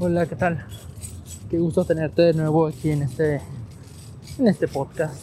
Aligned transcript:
Hola, 0.00 0.26
¿qué 0.26 0.36
tal? 0.36 0.64
Qué 1.50 1.58
gusto 1.58 1.84
tenerte 1.84 2.22
de 2.22 2.32
nuevo 2.32 2.68
aquí 2.68 2.92
en 2.92 3.02
este, 3.02 3.40
en 4.38 4.46
este 4.46 4.68
podcast. 4.68 5.16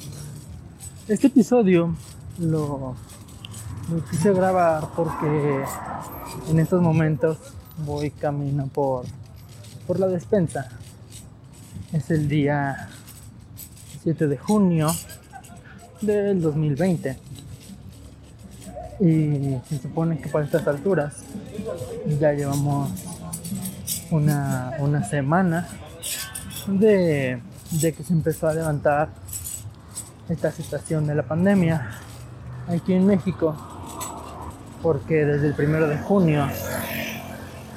Este 1.08 1.27
episodio 1.27 1.95
lo, 2.39 2.94
quise 4.11 4.33
grabar 4.33 4.89
porque 4.94 5.64
en 6.49 6.59
estos 6.59 6.81
momentos 6.81 7.38
voy 7.86 8.11
camino 8.11 8.67
por, 8.67 9.05
por 9.88 9.97
la 9.97 10.08
despensa. 10.08 10.67
Es 11.94 12.11
el 12.11 12.27
día 12.27 12.89
7 14.03 14.27
de 14.27 14.38
junio 14.38 14.92
del 16.02 16.42
2020. 16.42 17.17
Y 18.99 19.55
se 19.69 19.80
supone 19.81 20.17
que 20.19 20.27
para 20.27 20.44
estas 20.44 20.67
alturas 20.67 21.23
ya 22.19 22.33
llevamos 22.33 23.05
una, 24.16 24.73
una 24.80 25.03
semana 25.03 25.67
de, 26.67 27.41
de 27.71 27.94
que 27.94 28.03
se 28.03 28.13
empezó 28.13 28.47
a 28.47 28.53
levantar 28.53 29.09
esta 30.30 30.52
situación 30.52 31.05
de 31.05 31.16
la 31.16 31.23
pandemia 31.23 31.91
aquí 32.67 32.93
en 32.93 33.05
México 33.05 33.55
porque 34.81 35.25
desde 35.25 35.47
el 35.47 35.53
primero 35.53 35.88
de 35.88 35.97
junio 35.97 36.47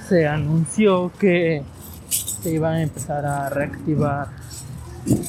se 0.08 0.26
anunció 0.26 1.12
que 1.18 1.62
se 2.08 2.50
iban 2.50 2.74
a 2.74 2.82
empezar 2.82 3.26
a 3.26 3.48
reactivar 3.48 4.28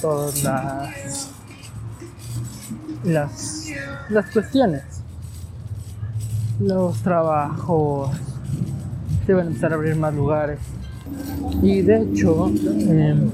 todas 0.02 0.44
las 0.44 1.30
las, 3.04 3.68
las 4.10 4.30
cuestiones. 4.32 4.84
Los 6.60 7.02
trabajos 7.02 8.10
se 9.26 9.32
iban 9.32 9.46
a 9.46 9.48
empezar 9.48 9.72
a 9.72 9.76
abrir 9.76 9.96
más 9.96 10.14
lugares 10.14 10.60
y 11.62 11.82
de 11.82 12.02
hecho, 12.02 12.48
em, 12.48 13.32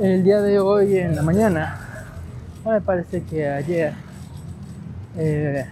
el 0.00 0.24
día 0.24 0.40
de 0.40 0.58
hoy 0.58 0.96
en 0.96 1.16
la 1.16 1.22
mañana, 1.22 1.78
me 2.64 2.80
parece 2.80 3.22
que 3.22 3.48
ayer, 3.48 3.94
eh, 5.16 5.64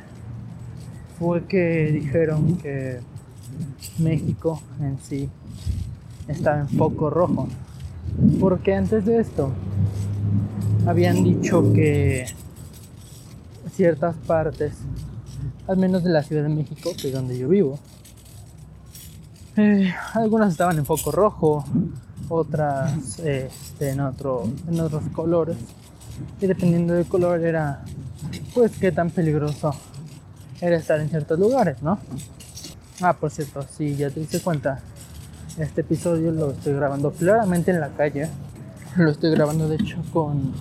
fue 1.18 1.44
que 1.44 1.90
dijeron 1.92 2.56
que 2.56 3.00
México 3.98 4.60
en 4.80 4.98
sí 4.98 5.28
estaba 6.28 6.60
en 6.60 6.68
foco 6.68 7.10
rojo. 7.10 7.48
Porque 8.40 8.74
antes 8.74 9.04
de 9.04 9.20
esto 9.20 9.50
habían 10.86 11.22
dicho 11.24 11.72
que 11.72 12.26
ciertas 13.72 14.16
partes, 14.26 14.74
al 15.66 15.76
menos 15.76 16.04
de 16.04 16.10
la 16.10 16.22
Ciudad 16.22 16.42
de 16.42 16.48
México, 16.48 16.90
que 17.00 17.08
es 17.08 17.14
donde 17.14 17.38
yo 17.38 17.48
vivo, 17.48 17.78
eh, 19.58 19.92
algunas 20.14 20.52
estaban 20.52 20.78
en 20.78 20.86
foco 20.86 21.10
rojo, 21.10 21.64
otras 22.28 23.18
este, 23.18 23.90
en, 23.90 24.00
otro, 24.00 24.44
en 24.68 24.78
otros 24.78 25.02
colores. 25.12 25.56
Y 26.40 26.46
dependiendo 26.46 26.94
del 26.94 27.06
color 27.06 27.40
era, 27.44 27.82
pues, 28.54 28.78
qué 28.78 28.92
tan 28.92 29.10
peligroso 29.10 29.74
era 30.60 30.76
estar 30.76 31.00
en 31.00 31.08
ciertos 31.08 31.38
lugares, 31.38 31.82
¿no? 31.82 31.98
Ah, 33.00 33.14
por 33.14 33.30
cierto, 33.30 33.62
si 33.62 33.96
ya 33.96 34.10
te 34.10 34.20
diste 34.20 34.40
cuenta, 34.40 34.80
este 35.58 35.80
episodio 35.80 36.30
lo 36.30 36.52
estoy 36.52 36.74
grabando 36.74 37.10
claramente 37.10 37.72
en 37.72 37.80
la 37.80 37.88
calle. 37.88 38.28
Lo 38.96 39.10
estoy 39.10 39.32
grabando, 39.32 39.68
de 39.68 39.76
hecho, 39.76 40.02
con, 40.12 40.52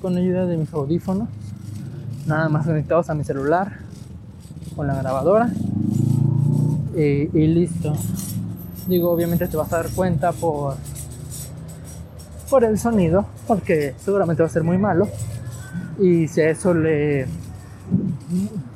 con 0.00 0.16
ayuda 0.16 0.46
de 0.46 0.56
mis 0.56 0.72
audífonos. 0.72 1.28
Nada 2.26 2.48
más 2.48 2.66
conectados 2.66 3.10
a 3.10 3.14
mi 3.14 3.24
celular, 3.24 3.78
con 4.76 4.86
la 4.86 4.94
grabadora 4.94 5.50
y, 6.94 7.46
listo. 7.46 7.92
Digo, 8.88 9.10
obviamente 9.10 9.46
te 9.46 9.56
vas 9.56 9.72
a 9.72 9.76
dar 9.78 9.90
cuenta 9.90 10.32
por, 10.32 10.74
por 12.50 12.64
el 12.64 12.78
sonido, 12.78 13.26
porque 13.46 13.94
seguramente 14.04 14.42
va 14.42 14.48
a 14.48 14.52
ser 14.52 14.64
muy 14.64 14.78
malo. 14.78 15.08
Y 16.00 16.26
si 16.28 16.40
a 16.40 16.50
eso 16.50 16.74
le, 16.74 17.26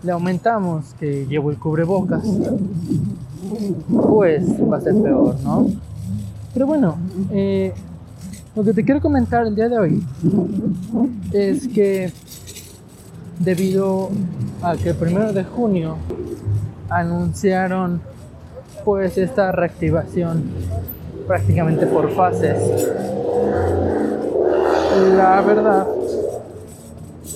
le 0.03 0.12
aumentamos 0.12 0.94
que 0.99 1.27
llevo 1.27 1.50
el 1.50 1.59
cubrebocas, 1.59 2.22
pues 3.88 4.44
va 4.71 4.77
a 4.77 4.81
ser 4.81 4.94
peor, 4.94 5.37
¿no? 5.43 5.66
Pero 6.53 6.66
bueno, 6.66 6.97
eh, 7.31 7.72
lo 8.54 8.65
que 8.65 8.72
te 8.72 8.84
quiero 8.84 9.00
comentar 9.00 9.47
el 9.47 9.54
día 9.54 9.69
de 9.69 9.78
hoy 9.78 10.03
es 11.33 11.69
que 11.69 12.10
debido 13.38 14.09
a 14.62 14.77
que 14.77 14.91
el 14.91 14.97
primero 14.97 15.33
de 15.33 15.44
junio 15.44 15.97
anunciaron 16.88 18.00
pues 18.84 19.19
esta 19.19 19.52
reactivación 19.52 20.44
prácticamente 21.26 21.86
por 21.86 22.10
fases. 22.12 22.88
La 25.16 25.41
verdad 25.42 25.86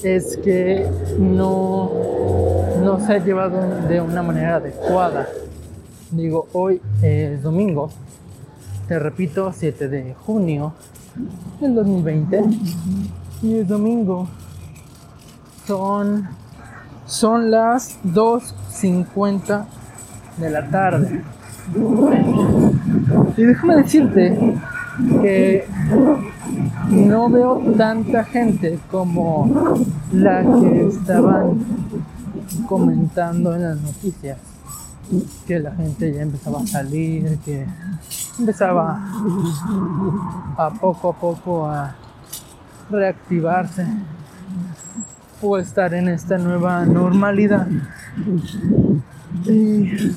es 0.03 0.37
que 0.39 0.89
no, 1.19 1.91
no 2.83 3.01
se 3.01 3.15
ha 3.15 3.19
llevado 3.19 3.61
de 3.89 4.01
una 4.01 4.23
manera 4.23 4.57
adecuada. 4.57 5.29
Digo, 6.11 6.49
hoy 6.53 6.81
es 7.03 7.43
domingo, 7.43 7.91
te 8.89 8.99
repito, 8.99 9.53
7 9.53 9.89
de 9.89 10.15
junio 10.15 10.73
del 11.61 11.75
2020 11.75 12.43
y 13.43 13.59
es 13.59 13.69
domingo. 13.69 14.29
Son, 15.67 16.29
son 17.11 17.51
las 17.51 17.99
2 18.05 18.55
50 18.71 19.67
de 20.37 20.51
la 20.51 20.71
tarde. 20.71 21.25
Y 23.37 23.43
déjame 23.43 23.77
decirte 23.77 24.57
que 25.21 25.67
no 26.89 27.29
veo 27.29 27.59
tanta 27.77 28.23
gente 28.25 28.79
como 28.93 29.77
la 30.13 30.43
que 30.43 30.87
estaban 30.87 31.59
comentando 32.69 33.57
en 33.57 33.63
las 33.63 33.81
noticias. 33.81 34.39
Que 35.49 35.59
la 35.59 35.73
gente 35.73 36.13
ya 36.15 36.23
empezaba 36.23 36.61
a 36.61 36.67
salir, 36.67 37.39
que 37.45 37.67
empezaba 38.39 39.01
a 40.57 40.71
poco 40.71 41.11
a 41.11 41.13
poco 41.15 41.67
a 41.67 41.93
reactivarse 42.89 43.85
o 45.43 45.59
estar 45.59 45.95
en 45.95 46.09
esta 46.09 46.39
nueva 46.39 46.85
normalidad. 46.85 47.67
Y 49.47 50.15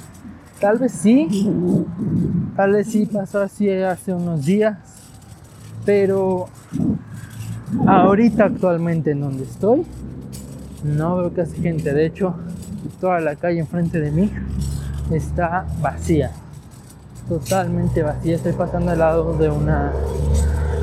tal 0.59 0.79
vez 0.79 0.91
sí, 0.91 1.47
tal 2.55 2.73
vez 2.73 2.87
sí 2.87 3.05
pasó 3.05 3.41
así 3.41 3.69
hace 3.69 4.13
unos 4.13 4.45
días, 4.45 4.77
pero 5.85 6.47
ahorita 7.87 8.45
actualmente 8.45 9.11
en 9.11 9.21
donde 9.21 9.43
estoy, 9.43 9.85
no 10.83 11.17
veo 11.17 11.33
casi 11.33 11.61
gente. 11.61 11.93
De 11.93 12.05
hecho, 12.05 12.35
toda 12.99 13.19
la 13.19 13.35
calle 13.35 13.59
enfrente 13.59 13.99
de 13.99 14.11
mí 14.11 14.31
está 15.11 15.65
vacía, 15.81 16.31
totalmente 17.29 18.03
vacía. 18.03 18.35
Estoy 18.35 18.53
pasando 18.53 18.91
al 18.91 18.99
lado 18.99 19.37
de 19.37 19.49
una, 19.49 19.91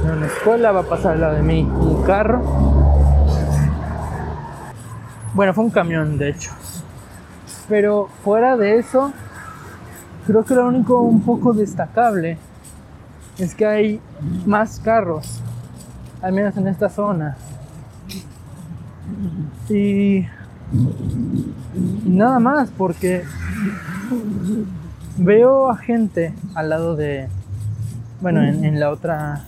de 0.04 0.12
una 0.12 0.26
escuela, 0.26 0.72
va 0.72 0.80
a 0.80 0.88
pasar 0.88 1.12
al 1.12 1.20
lado 1.20 1.34
de 1.36 1.42
mí 1.42 1.62
un 1.62 2.02
carro 2.04 2.42
bueno, 5.40 5.54
fue 5.54 5.64
un 5.64 5.70
camión, 5.70 6.18
de 6.18 6.28
hecho. 6.28 6.50
Pero 7.66 8.10
fuera 8.22 8.58
de 8.58 8.76
eso, 8.76 9.10
creo 10.26 10.44
que 10.44 10.54
lo 10.54 10.68
único 10.68 11.00
un 11.00 11.22
poco 11.22 11.54
destacable 11.54 12.36
es 13.38 13.54
que 13.54 13.64
hay 13.64 14.00
más 14.44 14.80
carros, 14.80 15.40
al 16.20 16.34
menos 16.34 16.54
en 16.58 16.68
esta 16.68 16.90
zona. 16.90 17.38
Y 19.70 20.26
nada 22.04 22.38
más, 22.38 22.68
porque 22.76 23.24
veo 25.16 25.70
a 25.70 25.76
gente 25.78 26.34
al 26.54 26.68
lado 26.68 26.96
de, 26.96 27.28
bueno, 28.20 28.42
en, 28.42 28.78
la 28.78 28.90
otra, 28.90 29.44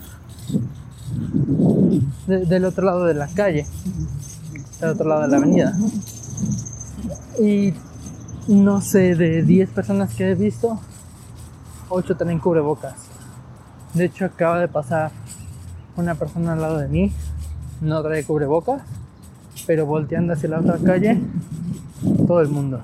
del 2.26 2.64
otro 2.64 2.86
lado 2.86 3.04
de 3.04 3.12
la 3.12 3.26
calle, 3.26 3.66
del 4.86 4.94
otro 4.94 5.08
lado 5.08 5.22
de 5.22 5.28
la 5.28 5.36
avenida. 5.36 5.72
Y 7.40 7.72
no 8.48 8.80
sé, 8.80 9.14
de 9.14 9.42
10 9.42 9.70
personas 9.70 10.14
que 10.14 10.30
he 10.30 10.34
visto, 10.34 10.80
8 11.88 12.16
tienen 12.16 12.38
cubrebocas. 12.38 12.94
De 13.94 14.06
hecho, 14.06 14.24
acaba 14.24 14.58
de 14.58 14.68
pasar 14.68 15.12
una 15.96 16.14
persona 16.14 16.54
al 16.54 16.60
lado 16.60 16.78
de 16.78 16.88
mí, 16.88 17.12
no 17.80 18.02
trae 18.02 18.24
cubrebocas, 18.24 18.82
pero 19.66 19.86
volteando 19.86 20.32
hacia 20.32 20.48
la 20.48 20.60
otra 20.60 20.78
calle, 20.78 21.20
todo 22.26 22.40
el 22.40 22.48
mundo. 22.48 22.80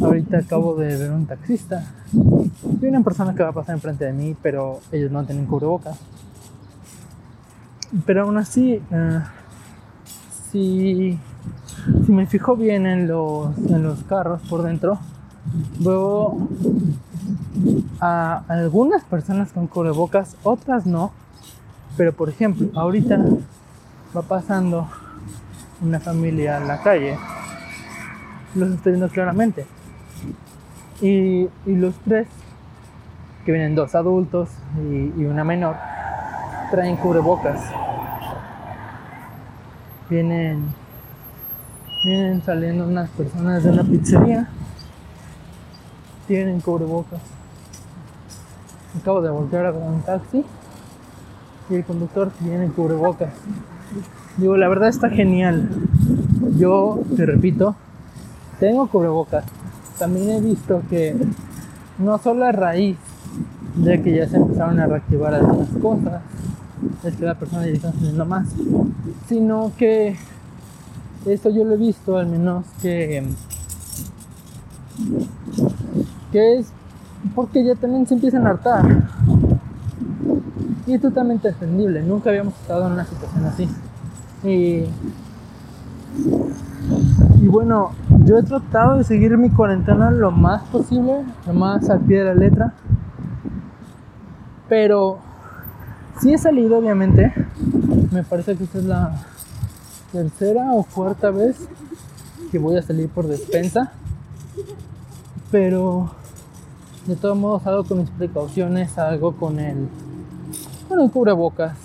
Ahorita 0.00 0.38
acabo 0.38 0.74
de 0.76 0.96
ver 0.96 1.10
un 1.10 1.26
taxista 1.26 1.84
y 2.12 2.86
una 2.86 3.02
persona 3.02 3.34
que 3.34 3.42
va 3.42 3.50
a 3.50 3.52
pasar 3.52 3.74
enfrente 3.74 4.04
de 4.04 4.12
mí, 4.12 4.36
pero 4.42 4.80
ellos 4.92 5.10
no 5.10 5.24
tienen 5.24 5.46
cubrebocas. 5.46 5.98
Pero 8.06 8.22
aún 8.22 8.38
así, 8.38 8.82
eh, 8.90 9.20
si, 10.54 11.18
me 12.06 12.26
fijo 12.26 12.54
bien 12.54 12.86
en 12.86 13.08
los, 13.08 13.58
en 13.58 13.82
los 13.82 14.04
carros 14.04 14.40
por 14.48 14.62
dentro, 14.62 15.00
veo 15.80 16.48
a 18.00 18.44
algunas 18.46 19.02
personas 19.02 19.50
con 19.50 19.66
cubrebocas, 19.66 20.36
otras 20.44 20.86
no. 20.86 21.10
Pero 21.96 22.12
por 22.12 22.28
ejemplo, 22.28 22.68
ahorita 22.78 23.18
va 24.16 24.22
pasando 24.22 24.88
una 25.82 25.98
familia 25.98 26.58
en 26.58 26.68
la 26.68 26.80
calle. 26.82 27.18
Los 28.54 28.70
estoy 28.70 28.92
viendo 28.92 29.08
claramente. 29.08 29.66
Y, 31.00 31.48
los 31.66 31.96
tres, 32.04 32.28
que 33.44 33.50
vienen 33.50 33.74
dos 33.74 33.96
adultos 33.96 34.50
y, 34.78 35.24
una 35.24 35.42
menor, 35.42 35.74
traen 36.70 36.96
cubrebocas. 36.96 37.60
Vienen, 40.10 40.64
vienen 42.04 42.42
saliendo 42.42 42.86
unas 42.86 43.08
personas 43.10 43.62
de 43.64 43.70
una 43.70 43.82
pizzería. 43.82 44.48
Tienen 46.26 46.60
cubrebocas. 46.60 47.20
Acabo 49.00 49.20
de 49.22 49.30
voltear 49.30 49.66
a 49.66 49.72
un 49.72 50.02
taxi 50.02 50.44
y 51.70 51.74
el 51.74 51.84
conductor 51.84 52.30
tiene 52.38 52.68
cubrebocas. 52.68 53.32
Digo, 54.36 54.56
la 54.56 54.68
verdad 54.68 54.88
está 54.88 55.10
genial. 55.10 55.68
Yo, 56.56 57.00
te 57.16 57.26
repito, 57.26 57.74
tengo 58.60 58.86
cubrebocas. 58.88 59.44
También 59.98 60.30
he 60.30 60.40
visto 60.40 60.82
que 60.90 61.16
no 61.98 62.18
solo 62.18 62.44
a 62.44 62.52
raíz 62.52 62.96
de 63.76 64.02
que 64.02 64.14
ya 64.14 64.28
se 64.28 64.36
empezaron 64.36 64.78
a 64.80 64.86
reactivar 64.86 65.34
algunas 65.34 65.68
cosas, 65.80 66.22
es 67.04 67.16
que 67.16 67.24
la 67.24 67.34
persona 67.34 67.66
ya 67.66 67.72
está 67.72 67.88
haciendo 67.88 68.24
más, 68.24 68.48
sino 69.28 69.72
que 69.76 70.16
esto 71.26 71.50
yo 71.50 71.64
lo 71.64 71.74
he 71.74 71.78
visto 71.78 72.16
al 72.16 72.26
menos 72.26 72.64
que 72.82 73.26
que 76.32 76.58
es 76.58 76.72
porque 77.34 77.64
ya 77.64 77.74
también 77.74 78.06
se 78.06 78.14
empiezan 78.14 78.46
a 78.46 78.50
hartar. 78.50 78.84
Y 80.86 80.92
es 80.92 81.00
totalmente 81.00 81.48
entendible. 81.48 82.02
Nunca 82.02 82.30
habíamos 82.30 82.54
estado 82.54 82.86
en 82.86 82.92
una 82.92 83.04
situación 83.06 83.44
así. 83.46 83.68
Y, 84.42 84.84
y 87.40 87.48
bueno, 87.48 87.92
yo 88.24 88.38
he 88.38 88.42
tratado 88.42 88.98
de 88.98 89.04
seguir 89.04 89.36
mi 89.38 89.48
cuarentena 89.48 90.10
lo 90.10 90.30
más 90.30 90.62
posible, 90.64 91.24
lo 91.46 91.54
más 91.54 91.88
al 91.88 92.00
pie 92.00 92.18
de 92.18 92.24
la 92.24 92.34
letra. 92.34 92.74
Pero 94.68 95.18
si 96.20 96.32
he 96.32 96.38
salido, 96.38 96.78
obviamente. 96.78 97.32
Me 98.10 98.22
parece 98.22 98.56
que 98.56 98.64
esta 98.64 98.78
es 98.78 98.84
la 98.84 99.26
tercera 100.12 100.72
o 100.72 100.84
cuarta 100.84 101.30
vez 101.30 101.56
que 102.50 102.58
voy 102.58 102.76
a 102.76 102.82
salir 102.82 103.08
por 103.08 103.26
despensa. 103.26 103.92
Pero 105.50 106.10
de 107.06 107.16
todos 107.16 107.36
modos 107.36 107.62
salgo 107.62 107.84
con 107.84 107.98
mis 107.98 108.10
precauciones, 108.10 108.92
salgo 108.92 109.36
con 109.36 109.58
el, 109.58 109.88
con 110.88 111.00
el 111.00 111.10
cubrebocas, 111.10 111.76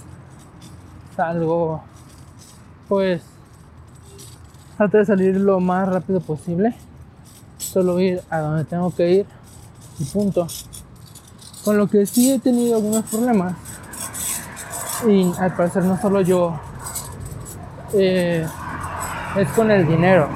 salgo 1.16 1.82
pues 2.88 3.22
trato 4.78 4.98
de 4.98 5.06
salir 5.06 5.38
lo 5.38 5.60
más 5.60 5.90
rápido 5.90 6.20
posible. 6.22 6.76
Solo 7.58 8.00
ir 8.00 8.22
a 8.30 8.40
donde 8.40 8.64
tengo 8.66 8.90
que 8.92 9.12
ir 9.12 9.26
y 10.00 10.06
punto. 10.06 10.48
Con 11.64 11.78
lo 11.78 11.88
que 11.88 12.06
sí 12.06 12.32
he 12.32 12.40
tenido 12.40 12.78
algunos 12.78 13.04
problemas. 13.04 13.56
Y 15.08 15.32
al 15.40 15.56
parecer 15.56 15.84
no 15.84 16.00
solo 16.00 16.22
yo. 16.22 16.60
Eh, 17.94 18.46
es 19.38 19.50
con 19.50 19.72
el 19.72 19.88
dinero. 19.88 20.28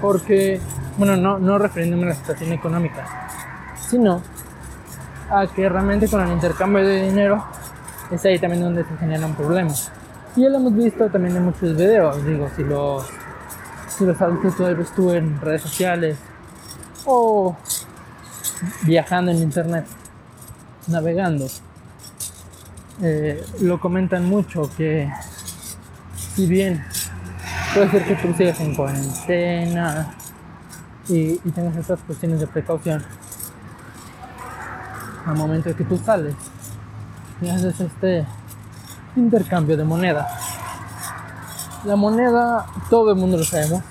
Porque, 0.00 0.60
bueno, 0.98 1.16
no, 1.16 1.38
no 1.38 1.58
refiriéndome 1.58 2.04
a 2.04 2.08
la 2.10 2.14
situación 2.14 2.52
económica. 2.52 3.04
Sino 3.88 4.20
a 5.30 5.46
que 5.46 5.68
realmente 5.68 6.08
con 6.08 6.20
el 6.22 6.32
intercambio 6.32 6.86
de 6.86 7.02
dinero 7.06 7.44
es 8.10 8.24
ahí 8.24 8.38
también 8.38 8.62
donde 8.62 8.84
se 8.84 8.96
generan 8.98 9.34
problemas. 9.34 9.90
Y 10.36 10.42
ya 10.42 10.48
lo 10.48 10.56
hemos 10.56 10.74
visto 10.74 11.08
también 11.08 11.36
en 11.36 11.44
muchos 11.44 11.76
videos, 11.76 12.24
digo, 12.24 12.48
si 12.56 12.64
los, 12.64 13.06
si 13.88 14.04
los 14.04 14.20
adultos 14.20 14.92
tú 14.94 15.12
en 15.12 15.40
redes 15.40 15.62
sociales 15.62 16.18
o 17.04 17.56
viajando 18.82 19.30
en 19.30 19.38
internet, 19.38 19.86
navegando, 20.88 21.46
eh, 23.02 23.44
lo 23.60 23.80
comentan 23.80 24.28
mucho 24.28 24.70
que 24.76 25.10
si 26.34 26.46
bien 26.46 26.84
puede 27.74 27.90
ser 27.90 28.04
que 28.04 28.16
tú 28.16 28.34
sigas 28.34 28.60
en 28.60 28.74
cuarentena 28.74 30.14
y, 31.08 31.40
y 31.44 31.50
tengas 31.54 31.76
estas 31.76 32.00
cuestiones 32.00 32.40
de 32.40 32.46
precaución 32.46 33.04
al 35.26 35.36
momento 35.36 35.70
de 35.70 35.74
que 35.74 35.84
tú 35.84 35.96
sales 35.98 36.34
y 37.40 37.48
haces 37.48 37.80
este 37.80 38.26
intercambio 39.16 39.76
de 39.76 39.84
moneda. 39.84 40.26
La 41.84 41.96
moneda, 41.96 42.66
todo 42.88 43.12
el 43.12 43.18
mundo 43.18 43.36
lo 43.36 43.44
sabemos, 43.44 43.82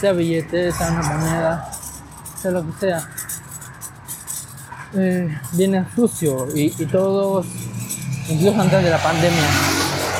sea 0.00 0.12
billete, 0.12 0.70
sea 0.72 0.92
una 0.92 1.02
moneda, 1.02 1.70
sea 2.40 2.50
lo 2.52 2.66
que 2.66 2.72
sea, 2.78 3.08
eh, 4.94 5.40
viene 5.52 5.84
sucio 5.94 6.46
y, 6.54 6.70
todos, 6.86 7.46
incluso 8.28 8.60
antes 8.60 8.82
de 8.82 8.90
la 8.90 9.02
pandemia, 9.02 9.48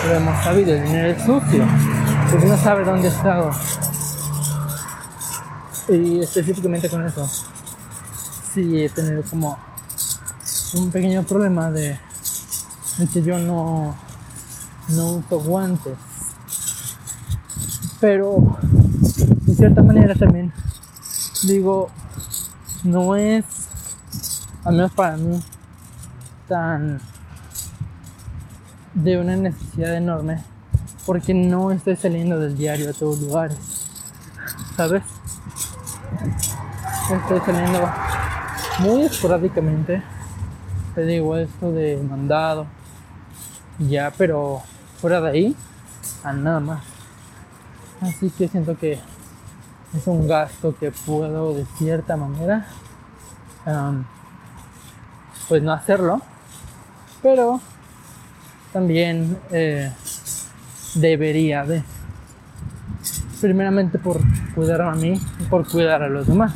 lo 0.07 0.15
hemos 0.15 0.45
sabido, 0.45 0.75
el 0.75 0.85
dinero 0.85 1.09
es 1.09 1.23
sucio, 1.23 1.67
porque 2.31 2.47
no 2.47 2.57
sabe 2.57 2.85
dónde 2.85 3.09
estado. 3.09 3.51
Y 5.89 6.21
específicamente 6.21 6.89
con 6.89 7.07
eso, 7.07 7.29
sí 8.53 8.83
he 8.83 8.89
tenido 8.89 9.23
como 9.23 9.57
un 10.75 10.91
pequeño 10.91 11.23
problema 11.23 11.71
de 11.71 11.99
es 12.99 13.11
que 13.11 13.23
yo 13.23 13.39
no, 13.39 13.95
no 14.89 15.07
uso 15.07 15.41
guantes. 15.41 15.97
Pero 18.01 18.59
de 19.47 19.55
cierta 19.55 19.83
manera 19.83 20.15
también 20.15 20.53
digo, 21.45 21.91
no 22.85 23.17
es, 23.17 23.45
al 24.65 24.77
menos 24.77 24.93
para 24.93 25.17
mí, 25.17 25.43
tan 26.49 27.01
de 28.97 29.21
una 29.21 29.37
necesidad 29.37 29.95
enorme 29.95 30.43
porque 31.05 31.35
no 31.35 31.71
estoy 31.71 31.97
saliendo 31.97 32.41
del 32.41 32.57
diario 32.57 32.91
a 32.91 32.93
todos 32.93 33.21
lugares, 33.21 33.59
¿sabes? 34.76 35.03
Estoy 37.11 37.41
saliendo 37.41 37.88
muy 38.81 39.03
esporádicamente, 39.03 40.03
te 40.95 41.05
digo 41.05 41.37
esto 41.37 41.71
de 41.73 42.03
mandado, 42.03 42.67
ya, 43.79 44.12
pero 44.17 44.62
fuera 45.00 45.21
de 45.21 45.31
ahí, 45.31 45.57
a 46.25 46.33
nada 46.33 46.61
más. 46.61 46.83
Así 48.00 48.31
que 48.31 48.49
siento 48.49 48.76
que 48.76 48.99
es 49.95 50.07
un 50.07 50.26
gasto 50.26 50.75
que 50.76 50.91
puedo 50.91 51.55
de 51.55 51.67
cierta 51.76 52.17
manera, 52.17 52.67
pues 55.49 55.62
no 55.62 55.73
hacerlo, 55.73 56.21
pero 57.23 57.61
también 58.76 59.38
eh, 59.52 59.90
debería 60.97 61.64
de. 61.64 61.83
Primeramente 63.40 63.99
por 63.99 64.21
cuidar 64.54 64.83
a 64.83 64.95
mí 64.95 65.18
y 65.40 65.42
por 65.45 65.66
cuidar 65.66 66.02
a 66.02 66.09
los 66.11 66.26
demás. 66.26 66.52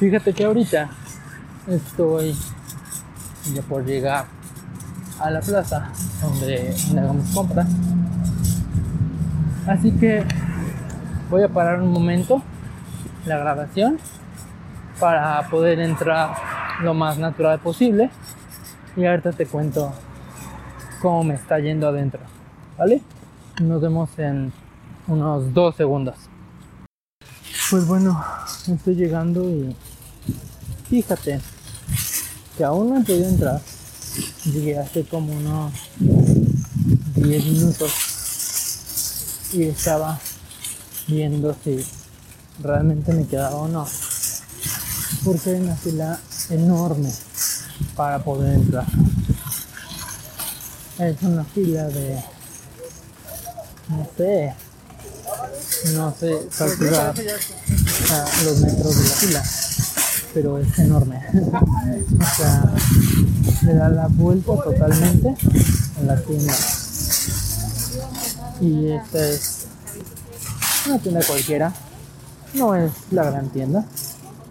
Fíjate 0.00 0.32
que 0.32 0.44
ahorita 0.44 0.90
estoy 1.68 2.36
ya 3.54 3.62
por 3.62 3.84
llegar 3.84 4.24
a 5.20 5.30
la 5.30 5.40
plaza 5.40 5.88
donde 6.20 6.74
hagamos 6.90 7.30
compras. 7.32 7.68
Así 9.68 9.92
que 9.92 10.24
voy 11.30 11.44
a 11.44 11.48
parar 11.48 11.80
un 11.80 11.92
momento 11.92 12.42
la 13.26 13.38
grabación 13.38 13.98
para 14.98 15.48
poder 15.50 15.78
entrar 15.78 16.30
lo 16.82 16.94
más 16.94 17.16
natural 17.16 17.60
posible 17.60 18.10
y 18.96 19.06
ahorita 19.06 19.32
te 19.32 19.46
cuento 19.46 19.92
cómo 21.00 21.24
me 21.24 21.34
está 21.34 21.58
yendo 21.58 21.88
adentro. 21.88 22.20
¿Vale? 22.78 23.02
Nos 23.60 23.80
vemos 23.80 24.10
en 24.18 24.52
unos 25.06 25.52
dos 25.54 25.76
segundos. 25.76 26.16
Pues 27.70 27.86
bueno, 27.86 28.22
estoy 28.68 28.94
llegando 28.94 29.48
y 29.48 29.74
fíjate 30.88 31.40
que 32.56 32.64
aún 32.64 32.96
he 32.96 33.04
podido 33.04 33.28
entrar. 33.28 33.60
Llegué 34.44 34.78
hace 34.78 35.04
como 35.04 35.32
unos 35.32 35.72
10 35.98 37.44
minutos 37.46 37.92
y 39.54 39.62
estaba 39.64 40.18
viendo 41.08 41.56
si 41.64 41.84
realmente 42.62 43.12
me 43.12 43.26
quedaba 43.26 43.56
o 43.56 43.68
no. 43.68 43.86
Porque 45.24 45.50
hay 45.50 45.60
una 45.60 45.76
fila 45.76 46.20
enorme 46.50 47.10
para 47.96 48.18
poder 48.22 48.54
entrar. 48.54 48.86
Es 50.98 51.22
una 51.22 51.44
fila 51.44 51.84
de, 51.84 52.22
no 53.88 54.08
sé, 54.16 54.54
no 55.94 56.14
sé 56.14 56.48
calcular 56.56 57.14
los 58.44 58.60
metros 58.60 58.96
de 58.96 59.04
la 59.04 59.14
fila, 59.14 59.42
pero 60.34 60.58
es 60.58 60.78
enorme. 60.78 61.20
o 61.52 62.36
sea, 62.36 62.72
le 63.62 63.74
da 63.74 63.88
la 63.88 64.06
vuelta 64.08 64.52
totalmente 64.62 65.34
a 65.98 66.04
la 66.04 66.20
tienda. 66.20 66.54
Y 68.60 68.92
esta 68.92 69.28
es 69.28 69.66
una 70.86 70.98
tienda 70.98 71.20
cualquiera, 71.26 71.72
no 72.54 72.74
es 72.74 72.92
la 73.10 73.24
gran 73.24 73.48
tienda, 73.48 73.84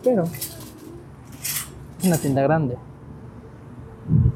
pero 0.03 0.25
es 1.99 2.05
una 2.05 2.17
tienda 2.17 2.41
grande. 2.41 2.77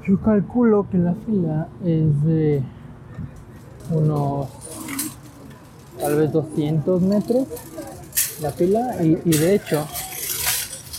Yo 0.08 0.22
calculo 0.22 0.88
que 0.92 1.00
la 1.00 1.16
fila 1.16 1.68
es 1.84 2.24
de 2.24 2.62
unos 3.90 4.48
tal 6.00 6.16
vez 6.16 6.32
200 6.32 7.02
metros 7.02 7.48
la 8.40 8.52
fila 8.52 8.98
y, 9.02 9.16
de 9.16 9.56
hecho 9.56 9.88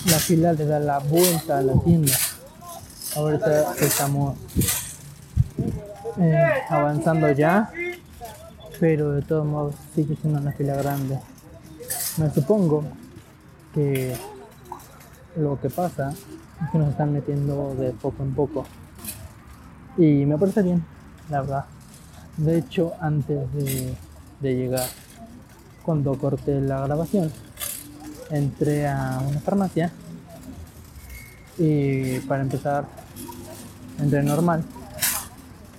la 0.07 0.19
fila 0.19 0.53
le 0.55 0.67
da 0.67 0.81
la 0.81 0.99
vuelta 0.99 1.59
a 1.59 1.63
la 1.63 1.75
tienda. 1.85 2.13
Ahorita 3.15 3.75
estamos 3.81 4.37
eh, 6.19 6.53
avanzando 6.69 7.31
ya, 7.31 7.71
pero 8.81 9.13
de 9.13 9.23
todos 9.23 9.47
modos 9.47 9.77
sigue 9.95 10.17
siendo 10.17 10.41
una 10.41 10.51
fila 10.51 10.75
grande. 10.75 11.21
Me 12.19 12.29
supongo 12.31 12.83
que 13.73 14.17
lo 15.37 15.61
que 15.61 15.71
pasa 15.71 16.11
es 16.11 16.71
que 16.73 16.79
nos 16.79 16.89
están 16.89 17.13
metiendo 17.13 17.75
de 17.77 17.93
poco 17.93 18.25
en 18.25 18.35
poco. 18.35 18.67
Y 19.99 20.27
me 20.27 20.37
parece 20.37 20.63
bien, 20.63 20.85
la 21.31 21.41
verdad. 21.41 21.65
De 22.37 22.59
hecho, 22.59 22.93
antes 23.01 23.39
de, 24.41 24.55
llegar, 24.55 24.87
cuando 25.83 26.19
corté 26.19 26.61
la 26.61 26.87
grabación, 26.87 27.33
entré 28.31 28.87
a 28.87 29.21
una 29.27 29.41
farmacia 29.41 29.91
y 31.59 32.19
para 32.21 32.43
empezar 32.43 32.85
entré 33.99 34.23
normal 34.23 34.63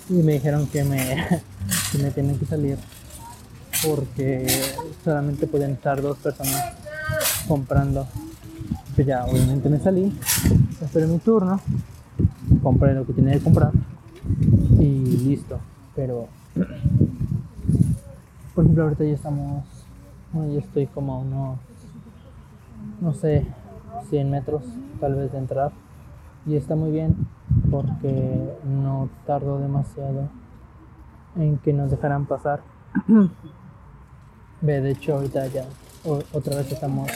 y 0.09 0.13
me 0.13 0.33
dijeron 0.33 0.65
que 0.65 0.83
me, 0.83 1.27
que 1.91 1.97
me 1.99 2.09
tienen 2.09 2.39
que 2.39 2.45
salir 2.47 2.79
porque 3.85 4.47
solamente 5.03 5.45
pueden 5.45 5.73
estar 5.73 6.01
dos 6.01 6.17
personas 6.17 6.73
comprando. 7.47 8.07
Pues 8.95 9.05
ya 9.05 9.25
obviamente 9.25 9.69
me 9.69 9.79
salí, 9.79 10.11
esperé 10.81 11.05
mi 11.05 11.19
turno, 11.19 11.61
compré 12.63 12.95
lo 12.95 13.05
que 13.05 13.13
tenía 13.13 13.33
que 13.33 13.41
comprar 13.41 13.71
y 14.79 15.17
listo. 15.25 15.59
Pero, 15.95 16.27
por 18.53 18.63
ejemplo, 18.63 18.83
ahorita 18.83 19.03
ya 19.03 19.13
estamos, 19.13 19.63
bueno, 20.31 20.53
ya 20.53 20.59
estoy 20.59 20.87
como 20.87 21.13
a 21.13 21.19
unos, 21.19 21.59
no 23.01 23.13
sé, 23.13 23.45
100 24.09 24.29
metros 24.29 24.63
tal 24.99 25.15
vez 25.15 25.31
de 25.31 25.37
entrar. 25.37 25.71
Y 26.45 26.55
está 26.55 26.75
muy 26.75 26.91
bien 26.91 27.27
porque 27.69 28.53
no 28.63 29.09
tardo 29.25 29.59
demasiado 29.59 30.29
en 31.35 31.57
que 31.57 31.73
nos 31.73 31.91
dejarán 31.91 32.25
pasar. 32.25 32.61
Ve, 34.61 34.81
de 34.81 34.91
hecho 34.91 35.15
ahorita 35.15 35.47
ya 35.47 35.65
otra 36.33 36.57
vez 36.57 36.71
estamos, 36.71 37.09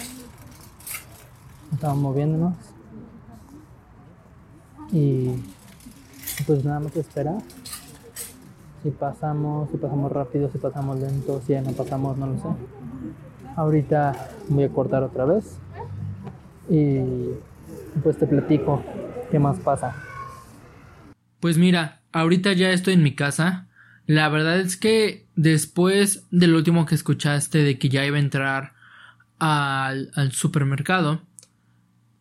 estamos 1.72 1.98
moviéndonos. 1.98 2.54
Y 4.92 5.36
pues 6.46 6.64
nada 6.64 6.80
más 6.80 6.96
esperar. 6.96 7.38
Si 8.84 8.90
pasamos, 8.90 9.70
si 9.70 9.78
pasamos 9.78 10.12
rápido, 10.12 10.50
si 10.52 10.58
pasamos 10.58 11.00
lento, 11.00 11.42
si 11.46 11.54
ya 11.54 11.62
no 11.62 11.72
pasamos, 11.72 12.18
no 12.18 12.28
lo 12.28 12.38
sé. 12.38 12.48
Ahorita 13.56 14.30
voy 14.50 14.64
a 14.64 14.70
cortar 14.70 15.04
otra 15.04 15.26
vez 15.26 15.58
y 16.70 17.00
pues 18.02 18.18
te 18.18 18.26
platico 18.26 18.82
qué 19.30 19.40
más 19.40 19.60
pasa. 19.60 19.96
Pues 21.40 21.58
mira, 21.58 22.02
ahorita 22.12 22.54
ya 22.54 22.72
estoy 22.72 22.94
en 22.94 23.04
mi 23.04 23.16
casa. 23.16 23.68
La 24.08 24.30
verdad 24.30 24.60
es 24.60 24.78
que 24.78 25.28
después 25.36 26.28
del 26.32 26.56
último 26.56 26.86
que 26.86 26.96
escuchaste 26.96 27.60
de 27.60 27.78
que 27.78 27.90
ya 27.90 28.06
iba 28.06 28.18
a 28.18 28.22
entrar 28.22 28.74
al, 29.40 30.12
al 30.16 30.32
supermercado, 30.32 31.22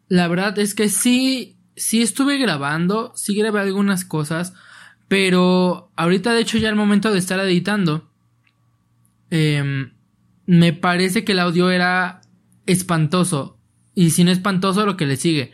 la 0.09 0.27
verdad 0.29 0.59
es 0.59 0.75
que 0.75 0.89
sí 0.89 1.60
sí 1.77 2.03
estuve 2.03 2.39
grabando, 2.39 3.13
sí 3.15 3.35
grabé 3.35 3.61
algunas 3.61 4.05
cosas, 4.05 4.55
pero 5.09 5.91
ahorita 5.97 6.33
de 6.33 6.41
hecho 6.41 6.59
ya 6.59 6.69
al 6.69 6.77
momento 6.77 7.13
de 7.13 7.19
estar 7.19 7.41
editando, 7.41 8.09
em, 9.31 9.93
me 10.47 10.73
parece 10.73 11.25
que 11.25 11.33
el 11.33 11.41
audio 11.41 11.71
era 11.71 12.21
espantoso. 12.67 13.59
Y 13.95 14.11
si 14.11 14.25
no 14.25 14.31
espantoso, 14.31 14.87
lo 14.87 14.97
que 14.97 15.07
le 15.07 15.17
sigue. 15.17 15.53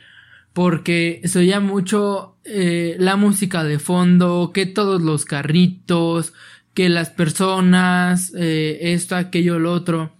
Porque 0.52 1.20
se 1.24 1.40
oía 1.40 1.60
mucho 1.60 2.36
eh, 2.44 2.96
la 2.98 3.16
música 3.16 3.64
de 3.64 3.78
fondo, 3.78 4.52
que 4.54 4.66
todos 4.66 5.02
los 5.02 5.24
carritos, 5.24 6.32
que 6.74 6.88
las 6.88 7.10
personas, 7.10 8.32
eh, 8.36 8.92
esto, 8.92 9.16
aquello, 9.16 9.58
lo 9.58 9.72
otro. 9.72 10.12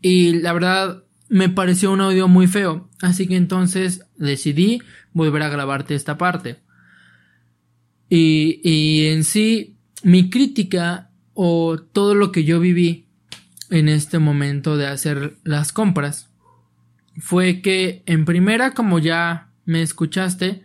Y 0.00 0.40
la 0.40 0.52
verdad, 0.52 1.03
me 1.34 1.48
pareció 1.48 1.90
un 1.90 2.00
audio 2.00 2.28
muy 2.28 2.46
feo, 2.46 2.88
así 3.02 3.26
que 3.26 3.34
entonces 3.34 4.06
decidí 4.16 4.80
volver 5.12 5.42
a 5.42 5.48
grabarte 5.48 5.96
esta 5.96 6.16
parte. 6.16 6.60
Y, 8.08 8.60
y 8.62 9.08
en 9.08 9.24
sí, 9.24 9.76
mi 10.04 10.30
crítica 10.30 11.10
o 11.32 11.76
todo 11.76 12.14
lo 12.14 12.30
que 12.30 12.44
yo 12.44 12.60
viví 12.60 13.08
en 13.70 13.88
este 13.88 14.20
momento 14.20 14.76
de 14.76 14.86
hacer 14.86 15.34
las 15.42 15.72
compras 15.72 16.30
fue 17.18 17.62
que 17.62 18.04
en 18.06 18.26
primera, 18.26 18.70
como 18.70 19.00
ya 19.00 19.50
me 19.64 19.82
escuchaste, 19.82 20.62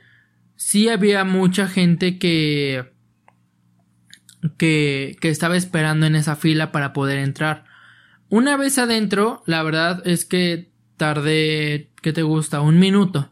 sí 0.56 0.88
había 0.88 1.24
mucha 1.24 1.68
gente 1.68 2.20
que, 2.20 2.94
que, 4.58 5.18
que 5.20 5.30
estaba 5.30 5.58
esperando 5.58 6.06
en 6.06 6.16
esa 6.16 6.36
fila 6.36 6.72
para 6.72 6.94
poder 6.94 7.18
entrar. 7.18 7.69
Una 8.30 8.58
vez 8.58 8.78
adentro, 8.78 9.44
la 9.48 9.64
verdad 9.64 10.06
es 10.06 10.24
que 10.24 10.72
tardé, 10.98 11.92
¿qué 12.02 12.14
te 12.14 12.22
gusta? 12.22 12.62
Un 12.62 12.80
minuto 12.80 13.32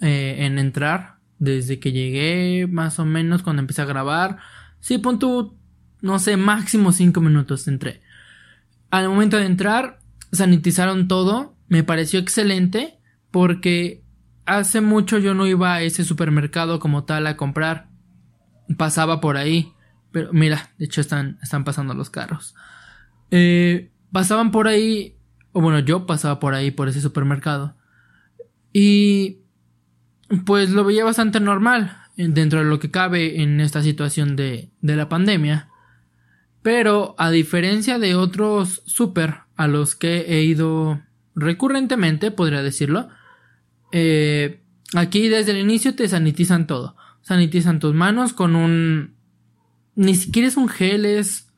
eh, 0.00 0.36
en 0.40 0.58
entrar. 0.58 1.18
Desde 1.38 1.80
que 1.80 1.92
llegué, 1.92 2.66
más 2.66 2.98
o 2.98 3.06
menos, 3.06 3.42
cuando 3.42 3.60
empecé 3.60 3.80
a 3.80 3.86
grabar. 3.86 4.36
Sí, 4.78 4.98
pon 4.98 5.18
tu, 5.18 5.56
no 6.02 6.18
sé, 6.18 6.36
máximo 6.36 6.92
cinco 6.92 7.22
minutos 7.22 7.66
entré. 7.66 8.02
Al 8.90 9.08
momento 9.08 9.38
de 9.38 9.46
entrar, 9.46 10.00
sanitizaron 10.32 11.08
todo. 11.08 11.56
Me 11.68 11.82
pareció 11.82 12.20
excelente 12.20 12.98
porque 13.30 14.02
hace 14.44 14.82
mucho 14.82 15.16
yo 15.18 15.32
no 15.32 15.46
iba 15.46 15.74
a 15.74 15.82
ese 15.82 16.04
supermercado 16.04 16.78
como 16.78 17.04
tal 17.04 17.26
a 17.26 17.38
comprar. 17.38 17.88
Pasaba 18.76 19.22
por 19.22 19.38
ahí. 19.38 19.72
Pero 20.12 20.30
mira, 20.34 20.72
de 20.76 20.84
hecho 20.84 21.00
están, 21.00 21.38
están 21.42 21.64
pasando 21.64 21.94
los 21.94 22.10
carros. 22.10 22.54
Eh, 23.30 23.90
pasaban 24.12 24.50
por 24.50 24.68
ahí, 24.68 25.16
o 25.52 25.60
bueno, 25.60 25.78
yo 25.80 26.06
pasaba 26.06 26.40
por 26.40 26.54
ahí, 26.54 26.70
por 26.70 26.88
ese 26.88 27.00
supermercado. 27.00 27.76
Y 28.72 29.38
pues 30.44 30.70
lo 30.70 30.84
veía 30.84 31.04
bastante 31.04 31.40
normal 31.40 31.96
dentro 32.16 32.60
de 32.60 32.66
lo 32.66 32.78
que 32.78 32.90
cabe 32.90 33.42
en 33.42 33.60
esta 33.60 33.82
situación 33.82 34.36
de, 34.36 34.70
de 34.80 34.96
la 34.96 35.08
pandemia. 35.08 35.68
Pero 36.62 37.14
a 37.18 37.30
diferencia 37.30 37.98
de 37.98 38.14
otros 38.14 38.82
super 38.84 39.40
a 39.56 39.66
los 39.66 39.94
que 39.94 40.20
he 40.28 40.42
ido 40.42 41.00
recurrentemente, 41.34 42.30
podría 42.30 42.62
decirlo. 42.62 43.08
Eh, 43.92 44.62
aquí 44.94 45.28
desde 45.28 45.52
el 45.52 45.58
inicio 45.58 45.94
te 45.94 46.08
sanitizan 46.08 46.66
todo. 46.66 46.96
Sanitizan 47.22 47.80
tus 47.80 47.94
manos 47.94 48.32
con 48.32 48.56
un... 48.56 49.14
Ni 49.94 50.14
siquiera 50.14 50.48
es 50.48 50.56
un 50.56 50.68
gel, 50.68 51.04
es... 51.04 51.48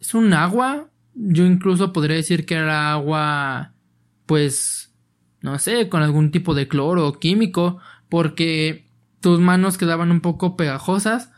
Es 0.00 0.14
un 0.14 0.32
agua. 0.32 0.90
Yo 1.20 1.44
incluso 1.44 1.92
podría 1.92 2.16
decir 2.16 2.46
que 2.46 2.54
era 2.54 2.92
agua... 2.92 3.74
Pues... 4.26 4.94
No 5.40 5.58
sé, 5.58 5.88
con 5.88 6.02
algún 6.02 6.32
tipo 6.32 6.54
de 6.54 6.66
cloro 6.66 7.06
o 7.06 7.18
químico. 7.18 7.78
Porque 8.08 8.88
tus 9.20 9.40
manos 9.40 9.78
quedaban 9.78 10.10
un 10.10 10.20
poco 10.20 10.56
pegajosas. 10.56 11.30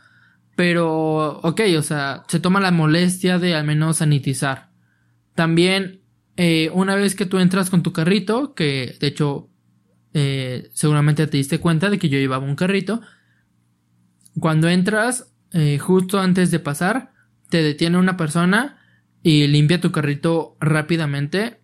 Pero, 0.55 1.39
ok, 1.39 1.61
o 1.77 1.81
sea, 1.81 2.23
se 2.27 2.39
toma 2.39 2.59
la 2.59 2.71
molestia 2.71 3.39
de 3.39 3.55
al 3.55 3.65
menos 3.65 3.97
sanitizar. 3.97 4.69
También, 5.33 6.01
eh, 6.37 6.69
una 6.73 6.95
vez 6.95 7.15
que 7.15 7.25
tú 7.25 7.39
entras 7.39 7.69
con 7.69 7.83
tu 7.83 7.93
carrito, 7.93 8.53
que 8.53 8.95
de 8.99 9.07
hecho, 9.07 9.49
eh, 10.13 10.69
seguramente 10.73 11.25
te 11.27 11.37
diste 11.37 11.59
cuenta 11.59 11.89
de 11.89 11.97
que 11.97 12.09
yo 12.09 12.19
llevaba 12.19 12.45
un 12.45 12.55
carrito. 12.55 13.01
Cuando 14.39 14.69
entras, 14.69 15.33
eh, 15.53 15.77
justo 15.79 16.19
antes 16.19 16.51
de 16.51 16.59
pasar, 16.59 17.13
te 17.49 17.63
detiene 17.63 17.97
una 17.97 18.17
persona 18.17 18.77
y 19.23 19.47
limpia 19.47 19.81
tu 19.81 19.91
carrito 19.91 20.57
rápidamente. 20.59 21.59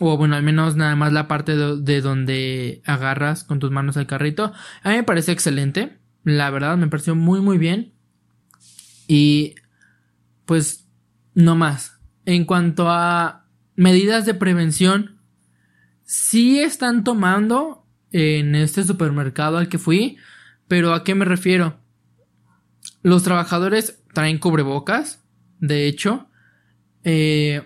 O 0.00 0.16
bueno, 0.16 0.36
al 0.36 0.42
menos 0.42 0.76
nada 0.76 0.96
más 0.96 1.12
la 1.12 1.28
parte 1.28 1.56
de, 1.56 2.00
donde 2.00 2.82
agarras 2.86 3.44
con 3.44 3.58
tus 3.58 3.70
manos 3.70 3.96
el 3.96 4.06
carrito. 4.06 4.52
A 4.82 4.90
mí 4.90 4.96
me 4.96 5.02
parece 5.04 5.32
excelente. 5.32 5.98
La 6.24 6.50
verdad, 6.50 6.76
me 6.76 6.88
pareció 6.88 7.14
muy 7.14 7.40
muy 7.40 7.58
bien. 7.58 7.92
Y 9.06 9.54
pues 10.46 10.88
no 11.34 11.56
más. 11.56 12.00
En 12.24 12.44
cuanto 12.44 12.88
a 12.88 13.46
medidas 13.76 14.24
de 14.24 14.34
prevención, 14.34 15.18
sí 16.04 16.60
están 16.60 17.04
tomando 17.04 17.86
en 18.12 18.54
este 18.54 18.84
supermercado 18.84 19.58
al 19.58 19.68
que 19.68 19.78
fui, 19.78 20.16
pero 20.68 20.94
¿a 20.94 21.04
qué 21.04 21.14
me 21.14 21.24
refiero? 21.24 21.78
Los 23.02 23.22
trabajadores 23.22 24.02
traen 24.12 24.38
cubrebocas, 24.38 25.24
de 25.58 25.86
hecho. 25.86 26.28
Eh, 27.04 27.62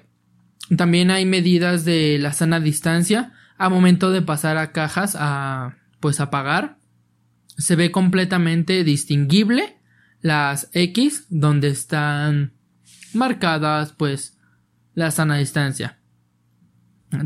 también 0.76 1.10
hay 1.10 1.26
medidas 1.26 1.84
de 1.84 2.18
la 2.18 2.32
sana 2.32 2.60
distancia 2.60 3.32
a 3.58 3.68
momento 3.68 4.10
de 4.10 4.22
pasar 4.22 4.56
a 4.56 4.72
cajas 4.72 5.16
a 5.18 5.76
pues 6.00 6.20
a 6.20 6.30
pagar. 6.30 6.78
Se 7.56 7.76
ve 7.76 7.90
completamente 7.90 8.84
distinguible 8.84 9.78
las 10.20 10.68
X 10.72 11.26
donde 11.30 11.68
están 11.68 12.52
marcadas 13.14 13.92
pues 13.92 14.38
la 14.94 15.10
sana 15.10 15.36
distancia. 15.36 15.98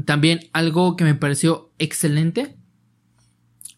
También 0.05 0.41
algo 0.53 0.97
que 0.97 1.05
me 1.05 1.15
pareció 1.15 1.73
excelente 1.79 2.57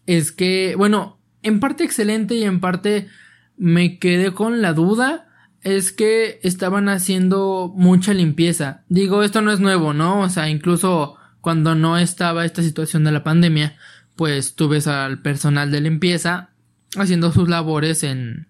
es 0.05 0.31
que, 0.31 0.75
bueno, 0.75 1.19
en 1.41 1.59
parte 1.59 1.83
excelente 1.83 2.35
y 2.35 2.43
en 2.43 2.59
parte 2.59 3.07
me 3.55 3.99
quedé 3.99 4.31
con 4.33 4.61
la 4.61 4.73
duda 4.73 5.32
es 5.63 5.91
que 5.91 6.39
estaban 6.43 6.89
haciendo 6.89 7.71
mucha 7.75 8.13
limpieza. 8.13 8.83
Digo, 8.89 9.23
esto 9.23 9.41
no 9.41 9.51
es 9.51 9.59
nuevo, 9.59 9.93
¿no? 9.93 10.21
O 10.21 10.29
sea, 10.29 10.49
incluso 10.49 11.15
cuando 11.41 11.75
no 11.75 11.97
estaba 11.97 12.45
esta 12.45 12.61
situación 12.61 13.03
de 13.03 13.11
la 13.11 13.23
pandemia, 13.23 13.77
pues 14.15 14.55
tú 14.55 14.67
ves 14.69 14.87
al 14.87 15.21
personal 15.21 15.71
de 15.71 15.81
limpieza 15.81 16.49
haciendo 16.97 17.31
sus 17.31 17.49
labores 17.49 18.03
en, 18.03 18.47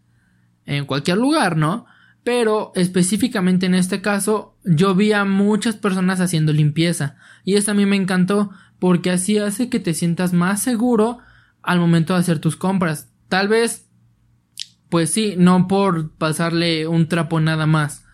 en 0.65 0.85
cualquier 0.85 1.17
lugar, 1.17 1.55
¿no? 1.55 1.85
Pero 2.23 2.71
específicamente 2.75 3.65
en 3.65 3.75
este 3.75 4.01
caso 4.01 4.57
yo 4.63 4.95
vi 4.95 5.11
a 5.11 5.25
muchas 5.25 5.75
personas 5.75 6.19
haciendo 6.19 6.53
limpieza 6.53 7.17
y 7.43 7.55
esto 7.55 7.71
a 7.71 7.73
mí 7.73 7.85
me 7.85 7.95
encantó 7.95 8.51
porque 8.79 9.11
así 9.11 9.37
hace 9.37 9.69
que 9.69 9.79
te 9.79 9.93
sientas 9.93 10.33
más 10.33 10.61
seguro 10.61 11.19
al 11.61 11.79
momento 11.79 12.13
de 12.13 12.19
hacer 12.19 12.39
tus 12.39 12.55
compras. 12.55 13.09
Tal 13.29 13.47
vez, 13.47 13.87
pues 14.93 15.09
sí, 15.09 15.33
no 15.39 15.67
por 15.67 16.11
pasarle 16.17 16.85
un 16.85 17.07
trapo 17.07 17.39
nada 17.39 17.65
más 17.65 18.05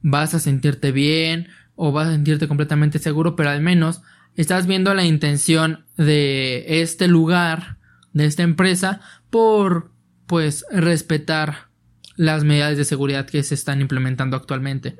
vas 0.00 0.32
a 0.32 0.38
sentirte 0.38 0.90
bien 0.90 1.48
o 1.74 1.92
vas 1.92 2.08
a 2.08 2.12
sentirte 2.12 2.48
completamente 2.48 2.98
seguro, 2.98 3.36
pero 3.36 3.50
al 3.50 3.60
menos 3.60 4.00
estás 4.34 4.66
viendo 4.66 4.94
la 4.94 5.04
intención 5.04 5.84
de 5.98 6.80
este 6.80 7.06
lugar, 7.06 7.76
de 8.14 8.24
esta 8.24 8.44
empresa, 8.44 9.02
por 9.28 9.92
pues 10.24 10.64
respetar 10.70 11.68
las 12.16 12.44
medidas 12.44 12.78
de 12.78 12.86
seguridad 12.86 13.26
que 13.26 13.42
se 13.42 13.54
están 13.54 13.82
implementando 13.82 14.34
actualmente. 14.34 14.96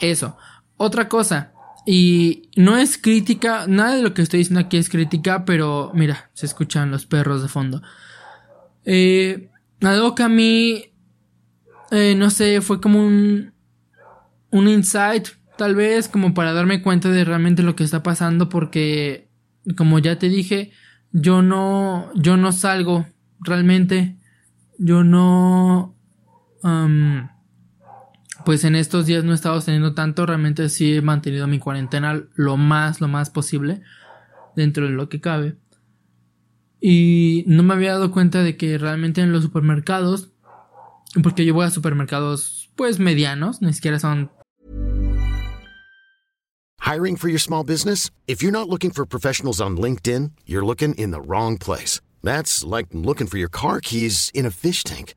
Eso. 0.00 0.36
Otra 0.76 1.08
cosa, 1.08 1.54
y 1.84 2.50
no 2.54 2.76
es 2.76 2.98
crítica, 2.98 3.64
nada 3.66 3.96
de 3.96 4.02
lo 4.02 4.14
que 4.14 4.22
estoy 4.22 4.38
diciendo 4.38 4.60
aquí 4.60 4.76
es 4.76 4.90
crítica, 4.90 5.44
pero 5.44 5.90
mira, 5.92 6.30
se 6.34 6.46
escuchan 6.46 6.92
los 6.92 7.04
perros 7.04 7.42
de 7.42 7.48
fondo. 7.48 7.82
Eh, 8.84 9.49
algo 9.82 10.14
que 10.14 10.22
a 10.22 10.28
mí, 10.28 10.84
eh, 11.90 12.14
no 12.16 12.30
sé, 12.30 12.60
fue 12.60 12.80
como 12.80 13.04
un, 13.04 13.52
un 14.50 14.68
insight, 14.68 15.28
tal 15.56 15.74
vez, 15.74 16.08
como 16.08 16.34
para 16.34 16.52
darme 16.52 16.82
cuenta 16.82 17.08
de 17.10 17.24
realmente 17.24 17.62
lo 17.62 17.76
que 17.76 17.84
está 17.84 18.02
pasando, 18.02 18.48
porque, 18.48 19.28
como 19.76 19.98
ya 19.98 20.18
te 20.18 20.28
dije, 20.28 20.72
yo 21.12 21.42
no, 21.42 22.10
yo 22.14 22.36
no 22.36 22.52
salgo, 22.52 23.06
realmente, 23.40 24.18
yo 24.78 25.04
no, 25.04 25.96
pues 28.44 28.64
en 28.64 28.74
estos 28.74 29.06
días 29.06 29.24
no 29.24 29.32
he 29.32 29.34
estado 29.34 29.60
teniendo 29.60 29.94
tanto, 29.94 30.26
realmente 30.26 30.68
sí 30.68 30.96
he 30.96 31.02
mantenido 31.02 31.46
mi 31.46 31.58
cuarentena 31.58 32.22
lo 32.34 32.56
más, 32.56 33.00
lo 33.00 33.08
más 33.08 33.30
posible, 33.30 33.82
dentro 34.56 34.86
de 34.86 34.92
lo 34.92 35.08
que 35.08 35.20
cabe. 35.20 35.56
Y 36.80 37.44
no 37.46 37.62
me 37.62 37.74
había 37.74 37.92
dado 37.92 38.10
cuenta 38.10 38.42
de 38.42 38.56
que 38.56 38.78
realmente 38.78 39.20
en 39.20 39.32
los 39.32 39.42
supermercados, 39.42 40.30
porque 41.22 41.44
yo 41.44 41.54
voy 41.54 41.66
a 41.66 41.70
supermercados 41.70 42.70
pues 42.76 42.98
medianos, 42.98 43.60
ni 43.60 43.72
siquiera 43.72 43.98
son... 43.98 44.30
Hiring 46.80 47.16
for 47.16 47.28
your 47.28 47.38
small 47.38 47.62
business? 47.62 48.10
If 48.26 48.42
you're 48.42 48.50
not 48.50 48.68
looking 48.68 48.90
for 48.90 49.04
professionals 49.04 49.60
on 49.60 49.76
LinkedIn, 49.76 50.32
you're 50.46 50.64
looking 50.64 50.94
in 50.94 51.10
the 51.12 51.20
wrong 51.20 51.58
place. 51.58 52.00
That's 52.22 52.64
like 52.64 52.88
looking 52.92 53.26
for 53.28 53.38
your 53.38 53.50
car 53.50 53.80
keys 53.80 54.30
in 54.34 54.46
a 54.46 54.50
fish 54.50 54.82
tank. 54.82 55.14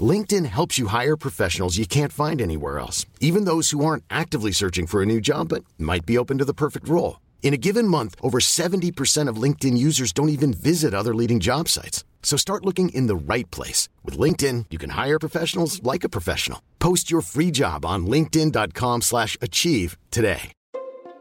LinkedIn 0.00 0.46
helps 0.46 0.78
you 0.78 0.88
hire 0.88 1.16
professionals 1.16 1.76
you 1.76 1.86
can't 1.86 2.12
find 2.12 2.40
anywhere 2.40 2.78
else, 2.78 3.06
even 3.20 3.44
those 3.44 3.70
who 3.70 3.84
aren't 3.84 4.04
actively 4.10 4.50
searching 4.50 4.86
for 4.86 5.02
a 5.02 5.06
new 5.06 5.20
job 5.20 5.50
but 5.50 5.64
might 5.78 6.04
be 6.04 6.18
open 6.18 6.38
to 6.38 6.44
the 6.44 6.54
perfect 6.54 6.88
role. 6.88 7.20
In 7.44 7.52
a 7.52 7.58
given 7.58 7.86
month, 7.86 8.14
over 8.22 8.40
70% 8.40 9.28
of 9.28 9.36
LinkedIn 9.36 9.76
users 9.76 10.12
don't 10.12 10.30
even 10.30 10.54
visit 10.54 10.94
other 10.94 11.14
leading 11.14 11.40
job 11.40 11.68
sites. 11.68 12.02
So 12.22 12.38
start 12.38 12.64
looking 12.64 12.88
in 12.88 13.06
the 13.06 13.14
right 13.14 13.48
place. 13.50 13.90
With 14.02 14.18
LinkedIn, 14.18 14.66
you 14.70 14.78
can 14.78 14.90
hire 14.90 15.18
professionals 15.18 15.82
like 15.82 16.04
a 16.04 16.08
professional. 16.08 16.60
Post 16.78 17.10
your 17.10 17.20
free 17.20 17.50
job 17.52 17.84
on 17.84 18.06
linkedin.com 18.06 19.02
slash 19.02 19.36
achieve 19.42 19.98
today. 20.10 20.52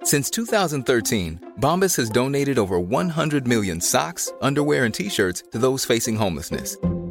Since 0.04 0.30
2013, 0.32 1.56
Bombas 1.60 1.98
has 1.98 2.10
donated 2.10 2.58
over 2.58 2.80
100 2.80 3.46
million 3.46 3.82
socks, 3.82 4.32
underwear, 4.42 4.86
and 4.86 4.94
T-shirts 4.94 5.44
to 5.52 5.58
those 5.58 5.86
facing 5.86 6.16
homelessness 6.16 6.78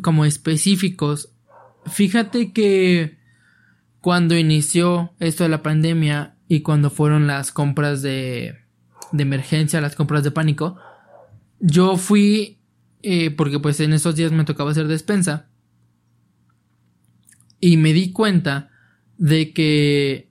como 0.00 0.24
específicos. 0.24 1.32
Fíjate 1.86 2.52
que 2.52 3.18
cuando 4.00 4.36
inició 4.36 5.12
esto 5.18 5.44
de 5.44 5.50
la 5.50 5.62
pandemia 5.62 6.36
y 6.48 6.60
cuando 6.60 6.90
fueron 6.90 7.26
las 7.26 7.52
compras 7.52 8.02
de, 8.02 8.54
de 9.12 9.22
emergencia, 9.22 9.80
las 9.80 9.94
compras 9.94 10.24
de 10.24 10.30
pánico, 10.30 10.76
yo 11.60 11.96
fui, 11.96 12.58
eh, 13.02 13.30
porque 13.30 13.58
pues 13.58 13.80
en 13.80 13.92
esos 13.92 14.16
días 14.16 14.32
me 14.32 14.44
tocaba 14.44 14.70
hacer 14.70 14.88
despensa, 14.88 15.48
y 17.60 17.76
me 17.76 17.92
di 17.92 18.12
cuenta 18.12 18.70
de 19.18 19.52
que, 19.52 20.30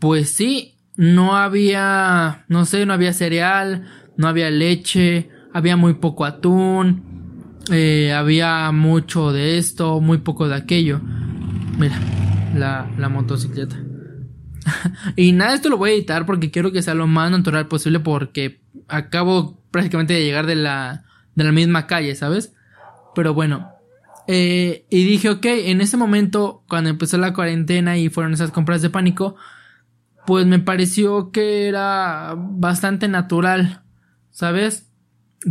pues 0.00 0.30
sí, 0.30 0.74
no 0.96 1.36
había, 1.36 2.44
no 2.48 2.64
sé, 2.64 2.84
no 2.84 2.92
había 2.92 3.12
cereal, 3.12 3.86
no 4.16 4.26
había 4.26 4.50
leche, 4.50 5.30
había 5.54 5.76
muy 5.76 5.94
poco 5.94 6.24
atún, 6.24 7.09
eh, 7.70 8.12
había 8.12 8.70
mucho 8.72 9.32
de 9.32 9.58
esto, 9.58 10.00
muy 10.00 10.18
poco 10.18 10.48
de 10.48 10.56
aquello. 10.56 11.00
Mira, 11.78 11.98
la, 12.54 12.90
la 12.98 13.08
motocicleta. 13.08 13.76
y 15.16 15.32
nada, 15.32 15.54
esto 15.54 15.68
lo 15.68 15.76
voy 15.76 15.90
a 15.90 15.94
editar 15.94 16.26
porque 16.26 16.50
quiero 16.50 16.72
que 16.72 16.82
sea 16.82 16.94
lo 16.94 17.06
más 17.06 17.30
natural 17.30 17.68
posible 17.68 18.00
porque 18.00 18.60
acabo 18.88 19.62
prácticamente 19.70 20.14
de 20.14 20.24
llegar 20.24 20.46
de 20.46 20.56
la, 20.56 21.04
de 21.34 21.44
la 21.44 21.52
misma 21.52 21.86
calle, 21.86 22.14
¿sabes? 22.14 22.54
Pero 23.14 23.34
bueno. 23.34 23.72
Eh, 24.26 24.86
y 24.90 25.04
dije, 25.04 25.28
ok, 25.28 25.44
en 25.44 25.80
ese 25.80 25.96
momento, 25.96 26.62
cuando 26.68 26.90
empezó 26.90 27.18
la 27.18 27.32
cuarentena 27.32 27.98
y 27.98 28.10
fueron 28.10 28.32
esas 28.32 28.52
compras 28.52 28.82
de 28.82 28.90
pánico, 28.90 29.36
pues 30.26 30.46
me 30.46 30.58
pareció 30.58 31.32
que 31.32 31.66
era 31.66 32.34
bastante 32.36 33.08
natural, 33.08 33.82
¿sabes? 34.30 34.88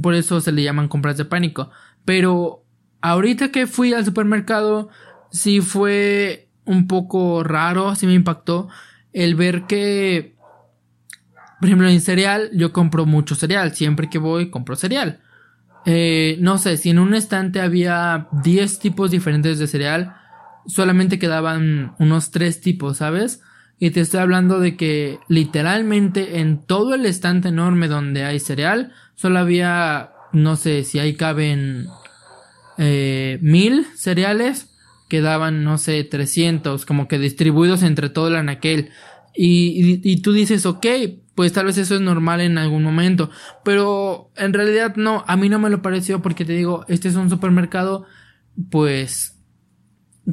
Por 0.02 0.14
eso 0.14 0.40
se 0.40 0.52
le 0.52 0.64
llaman 0.64 0.88
compras 0.88 1.18
de 1.18 1.26
pánico. 1.26 1.72
Pero 2.06 2.64
ahorita 3.02 3.52
que 3.52 3.68
fui 3.68 3.94
al 3.94 4.06
supermercado, 4.06 4.90
sí 5.32 5.62
fue 5.62 6.50
un 6.66 6.88
poco 6.88 7.44
raro, 7.44 7.96
sí 7.96 8.06
me 8.06 8.14
impactó 8.14 8.70
el 9.14 9.36
ver 9.36 9.64
que, 9.64 10.36
por 11.60 11.68
ejemplo, 11.68 11.90
en 11.90 12.02
cereal, 12.02 12.50
yo 12.54 12.72
compro 12.74 13.06
mucho 13.06 13.36
cereal. 13.36 13.74
Siempre 13.74 14.10
que 14.10 14.20
voy, 14.20 14.50
compro 14.50 14.76
cereal. 14.76 15.22
Eh, 15.86 16.38
no 16.40 16.58
sé, 16.58 16.78
si 16.78 16.90
en 16.90 17.00
un 17.00 17.14
estante 17.14 17.62
había 17.62 18.28
10 18.44 18.80
tipos 18.80 19.12
diferentes 19.12 19.60
de 19.60 19.68
cereal, 19.68 20.16
solamente 20.68 21.20
quedaban 21.20 21.96
unos 22.00 22.32
3 22.32 22.62
tipos, 22.62 22.98
¿sabes? 22.98 23.42
Y 23.80 23.92
te 23.92 24.02
estoy 24.02 24.20
hablando 24.20 24.60
de 24.60 24.76
que 24.76 25.20
literalmente 25.30 26.40
en 26.40 26.60
todo 26.66 26.94
el 26.96 27.06
estante 27.06 27.48
enorme 27.48 27.88
donde 27.88 28.26
hay 28.26 28.40
cereal, 28.40 28.92
solo 29.16 29.40
había, 29.40 30.12
no 30.32 30.56
sé 30.56 30.84
si 30.84 31.00
ahí 31.00 31.16
caben 31.16 31.88
eh, 32.78 33.40
mil 33.42 33.86
cereales, 33.96 34.70
quedaban, 35.08 35.64
no 35.64 35.78
sé, 35.78 36.04
300, 36.04 36.86
como 36.86 37.08
que 37.08 37.20
distribuidos 37.20 37.84
entre 37.84 38.10
todo 38.10 38.28
el 38.28 38.36
anaquel. 38.36 38.90
Y, 39.36 40.02
y, 40.04 40.22
tú 40.22 40.34
dices, 40.34 40.66
ok, 40.66 40.86
pues 41.36 41.54
tal 41.54 41.68
vez 41.68 41.78
eso 41.78 41.96
es 41.96 42.02
normal 42.02 42.42
en 42.42 42.58
algún 42.58 42.84
momento. 42.84 43.30
Pero 43.64 44.32
en 44.36 44.54
realidad 44.54 44.96
no, 44.96 45.24
a 45.28 45.38
mí 45.38 45.50
no 45.50 45.60
me 45.60 45.70
lo 45.70 45.82
pareció 45.82 46.22
porque 46.22 46.46
te 46.46 46.54
digo, 46.54 46.86
este 46.88 47.08
es 47.08 47.16
un 47.16 47.30
supermercado, 47.30 48.06
pues, 48.70 49.38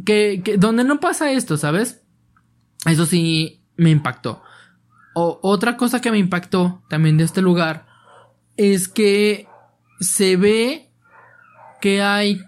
que, 0.05 0.43
que 0.45 0.57
donde 0.57 0.85
no 0.85 1.01
pasa 1.01 1.33
esto, 1.33 1.57
¿sabes? 1.57 2.03
Eso 2.85 3.07
sí 3.07 3.63
me 3.77 3.91
impactó. 3.91 4.43
O, 5.15 5.39
otra 5.43 5.77
cosa 5.77 6.01
que 6.01 6.11
me 6.11 6.19
impactó 6.19 6.83
también 6.89 7.17
de 7.17 7.25
este 7.25 7.43
lugar 7.43 7.87
es 8.57 8.89
que 8.89 9.47
se 10.01 10.37
ve 10.37 10.91
que 11.81 12.03
hay... 12.03 12.41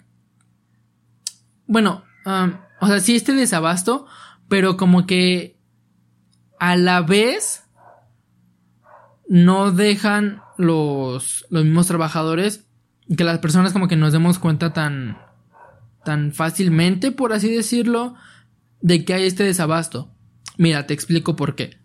Bueno, 1.66 2.04
o 2.80 2.86
sea, 2.86 3.00
sí 3.00 3.16
este 3.16 3.32
desabasto, 3.34 4.06
pero 4.48 4.76
como 4.76 5.06
que 5.06 5.58
a 6.58 6.76
la 6.76 7.02
vez 7.02 7.64
no 9.28 9.70
dejan 9.70 10.40
los, 10.56 11.46
los 11.50 11.64
mismos 11.64 11.86
trabajadores 11.86 12.68
que 13.16 13.24
las 13.24 13.38
personas 13.38 13.72
como 13.72 13.88
que 13.88 13.96
nos 13.96 14.12
demos 14.12 14.38
cuenta 14.38 14.72
tan, 14.72 15.18
tan 16.04 16.32
fácilmente, 16.32 17.10
por 17.10 17.32
así 17.32 17.54
decirlo, 17.54 18.14
de 18.80 19.04
que 19.04 19.14
hay 19.14 19.26
este 19.26 19.44
desabasto. 19.44 20.12
Mira, 20.56 20.86
te 20.86 20.94
explico 20.94 21.36
por 21.36 21.54
qué. 21.54 21.78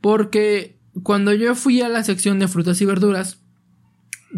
Porque 0.00 0.78
cuando 1.02 1.32
yo 1.32 1.54
fui 1.54 1.80
a 1.82 1.88
la 1.88 2.04
sección 2.04 2.38
de 2.38 2.48
frutas 2.48 2.80
y 2.80 2.84
verduras, 2.84 3.42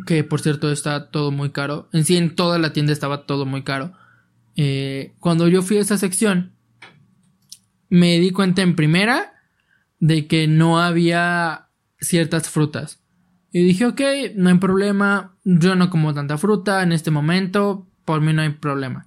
que 0.07 0.25
por 0.25 0.41
cierto 0.41 0.71
está 0.71 1.11
todo 1.11 1.31
muy 1.31 1.51
caro, 1.51 1.89
en 1.93 2.05
sí 2.05 2.17
en 2.17 2.35
toda 2.35 2.59
la 2.59 2.73
tienda 2.73 2.93
estaba 2.93 3.27
todo 3.27 3.47
muy 3.47 3.63
caro, 3.63 3.93
eh, 4.57 5.15
cuando 5.21 5.49
yo 5.49 5.63
fui 5.63 5.79
a 5.79 5.81
esa 5.81 5.99
sección, 5.99 6.53
me 7.89 8.19
di 8.19 8.31
cuenta 8.31 8.63
en 8.63 8.77
primera 8.77 9.33
de 10.01 10.27
que 10.27 10.47
no 10.47 10.81
había 10.81 11.69
ciertas 12.01 12.49
frutas. 12.49 13.01
Y 13.51 13.65
dije, 13.65 13.87
ok, 13.87 14.01
no 14.35 14.51
hay 14.51 14.59
problema, 14.59 15.35
yo 15.45 15.75
no 15.75 15.91
como 15.91 16.13
tanta 16.13 16.39
fruta 16.39 16.83
en 16.83 16.93
este 16.93 17.11
momento, 17.11 17.87
por 18.05 18.21
mí 18.21 18.33
no 18.33 18.43
hay 18.43 18.51
problema. 18.51 19.07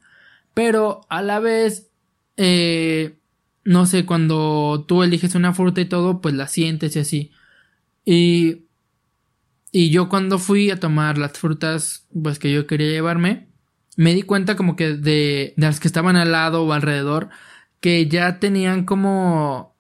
Pero 0.53 1.01
a 1.09 1.21
la 1.21 1.39
vez, 1.39 1.89
eh, 2.37 3.17
no 3.63 3.85
sé, 3.85 4.05
cuando 4.05 4.85
tú 4.87 5.03
eliges 5.03 5.35
una 5.35 5.53
fruta 5.53 5.81
y 5.81 5.85
todo, 5.85 6.21
pues 6.21 6.33
la 6.33 6.47
sientes 6.47 6.95
y 6.95 6.99
así. 6.99 7.31
Y, 8.05 8.65
y 9.71 9.89
yo 9.89 10.09
cuando 10.09 10.39
fui 10.39 10.69
a 10.71 10.79
tomar 10.79 11.17
las 11.17 11.33
frutas, 11.33 12.07
pues 12.21 12.39
que 12.39 12.51
yo 12.51 12.67
quería 12.67 12.89
llevarme, 12.89 13.49
me 13.97 14.13
di 14.13 14.23
cuenta 14.23 14.55
como 14.55 14.75
que 14.75 14.95
de, 14.95 15.53
de 15.55 15.65
las 15.65 15.79
que 15.79 15.87
estaban 15.87 16.15
al 16.15 16.31
lado 16.31 16.63
o 16.63 16.73
alrededor, 16.73 17.29
que 17.79 18.07
ya 18.07 18.39
tenían 18.39 18.85
como, 18.85 19.75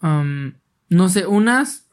no 0.00 1.08
sé, 1.08 1.26
unas, 1.26 1.88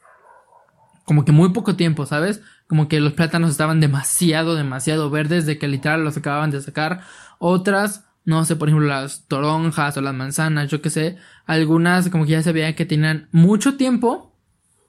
como 1.04 1.24
que 1.24 1.32
muy 1.32 1.50
poco 1.50 1.76
tiempo, 1.76 2.04
¿sabes? 2.04 2.42
Como 2.66 2.88
que 2.88 3.00
los 3.00 3.12
plátanos 3.12 3.50
estaban 3.50 3.80
demasiado, 3.80 4.54
demasiado 4.54 5.08
verdes 5.10 5.46
de 5.46 5.58
que 5.58 5.68
literal 5.68 6.02
los 6.02 6.16
acababan 6.16 6.50
de 6.50 6.60
sacar. 6.60 7.02
Otras 7.38 8.06
no 8.26 8.44
sé, 8.44 8.56
por 8.56 8.68
ejemplo, 8.68 8.88
las 8.88 9.28
toronjas 9.28 9.96
o 9.96 10.00
las 10.00 10.12
manzanas, 10.12 10.68
yo 10.68 10.82
qué 10.82 10.90
sé, 10.90 11.16
algunas 11.46 12.10
como 12.10 12.24
que 12.24 12.32
ya 12.32 12.42
se 12.42 12.74
que 12.74 12.84
tenían 12.84 13.28
mucho 13.30 13.76
tiempo 13.76 14.35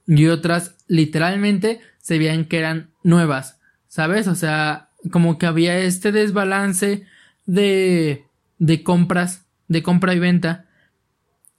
y 0.08 0.28
otras 0.28 0.76
literalmente 0.88 1.82
se 2.00 2.18
veían 2.18 2.46
que 2.46 2.58
eran 2.58 2.90
nuevas, 3.04 3.60
¿sabes? 3.88 4.28
O 4.28 4.36
sea, 4.36 4.90
como 5.12 5.38
que 5.38 5.46
había 5.46 5.78
este 5.78 6.12
desbalance 6.12 7.06
de, 7.46 8.26
de 8.58 8.84
compras, 8.84 9.46
de 9.68 9.84
compra 9.84 10.14
y 10.16 10.20
venta. 10.20 10.66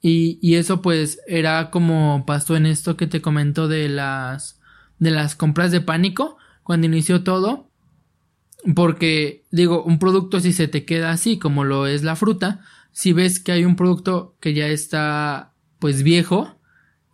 Y, 0.01 0.39
y 0.41 0.57
eso 0.57 0.81
pues 0.81 1.21
era 1.27 1.71
como 1.71 2.25
pasó 2.27 2.57
en 2.57 2.67
esto 2.67 2.97
que 2.97 3.07
te 3.07 3.21
comento 3.21 3.69
de 3.69 3.89
las, 3.89 4.61
de 4.99 5.11
las 5.11 5.35
compras 5.35 5.71
de 5.71 5.81
pánico, 5.81 6.39
cuando 6.63 6.87
inició 6.87 7.23
todo 7.23 7.69
porque, 8.75 9.45
digo, 9.51 9.83
un 9.85 9.99
producto 9.99 10.41
si 10.41 10.53
se 10.53 10.69
te 10.69 10.85
queda 10.85 11.11
así 11.11 11.39
como 11.39 11.65
lo 11.65 11.87
es 11.87 12.03
la 12.03 12.17
fruta, 12.17 12.61
si 12.93 13.13
ves 13.13 13.41
que 13.41 13.53
hay 13.53 13.65
un 13.65 13.77
producto 13.77 14.37
que 14.41 14.55
ya 14.55 14.67
está 14.67 15.53
pues 15.79 16.03
viejo, 16.03 16.58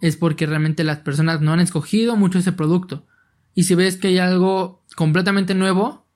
es 0.07 0.17
porque 0.17 0.47
realmente 0.47 0.85
las 0.85 0.99
personas 0.99 1.41
no 1.41 1.53
han 1.53 1.61
escogido 1.61 2.17
mucho 2.17 2.39
ese 2.39 2.53
producto. 2.53 3.07
Y 3.55 3.65
si 3.65 3.75
ves 3.75 3.97
que 3.97 4.09
hay 4.09 4.19
algo 4.19 4.85
completamente 4.97 5.55
nuevo, 5.55 6.07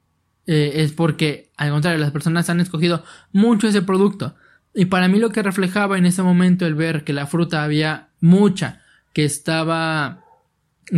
eh, 0.46 0.82
es 0.82 0.92
porque 0.92 1.48
al 1.56 1.70
contrario, 1.70 1.98
las 1.98 2.12
personas 2.12 2.48
han 2.50 2.60
escogido 2.60 3.02
mucho 3.32 3.66
ese 3.66 3.82
producto. 3.82 4.36
Y 4.74 4.86
para 4.86 5.08
mí 5.08 5.18
lo 5.18 5.30
que 5.30 5.42
reflejaba 5.42 5.98
en 5.98 6.06
ese 6.06 6.22
momento 6.22 6.66
el 6.66 6.76
ver 6.76 7.02
que 7.02 7.12
la 7.12 7.26
fruta 7.26 7.64
había 7.64 8.10
mucha, 8.20 8.82
que 9.12 9.24
estaba 9.24 10.24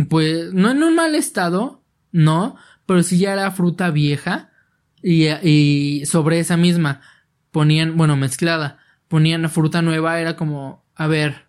pues 0.07 0.53
no 0.53 0.69
en 0.69 0.83
un 0.83 0.95
mal 0.95 1.15
estado, 1.15 1.81
no, 2.11 2.57
pero 2.85 3.01
si 3.03 3.17
ya 3.17 3.33
era 3.33 3.51
fruta 3.51 3.89
vieja 3.89 4.51
y, 5.01 6.03
sobre 6.05 6.39
esa 6.39 6.57
misma 6.57 7.01
ponían, 7.49 7.97
bueno, 7.97 8.15
mezclada, 8.15 8.77
ponían 9.07 9.49
fruta 9.49 9.81
nueva, 9.81 10.19
era 10.19 10.35
como, 10.35 10.85
a 10.95 11.07
ver, 11.07 11.45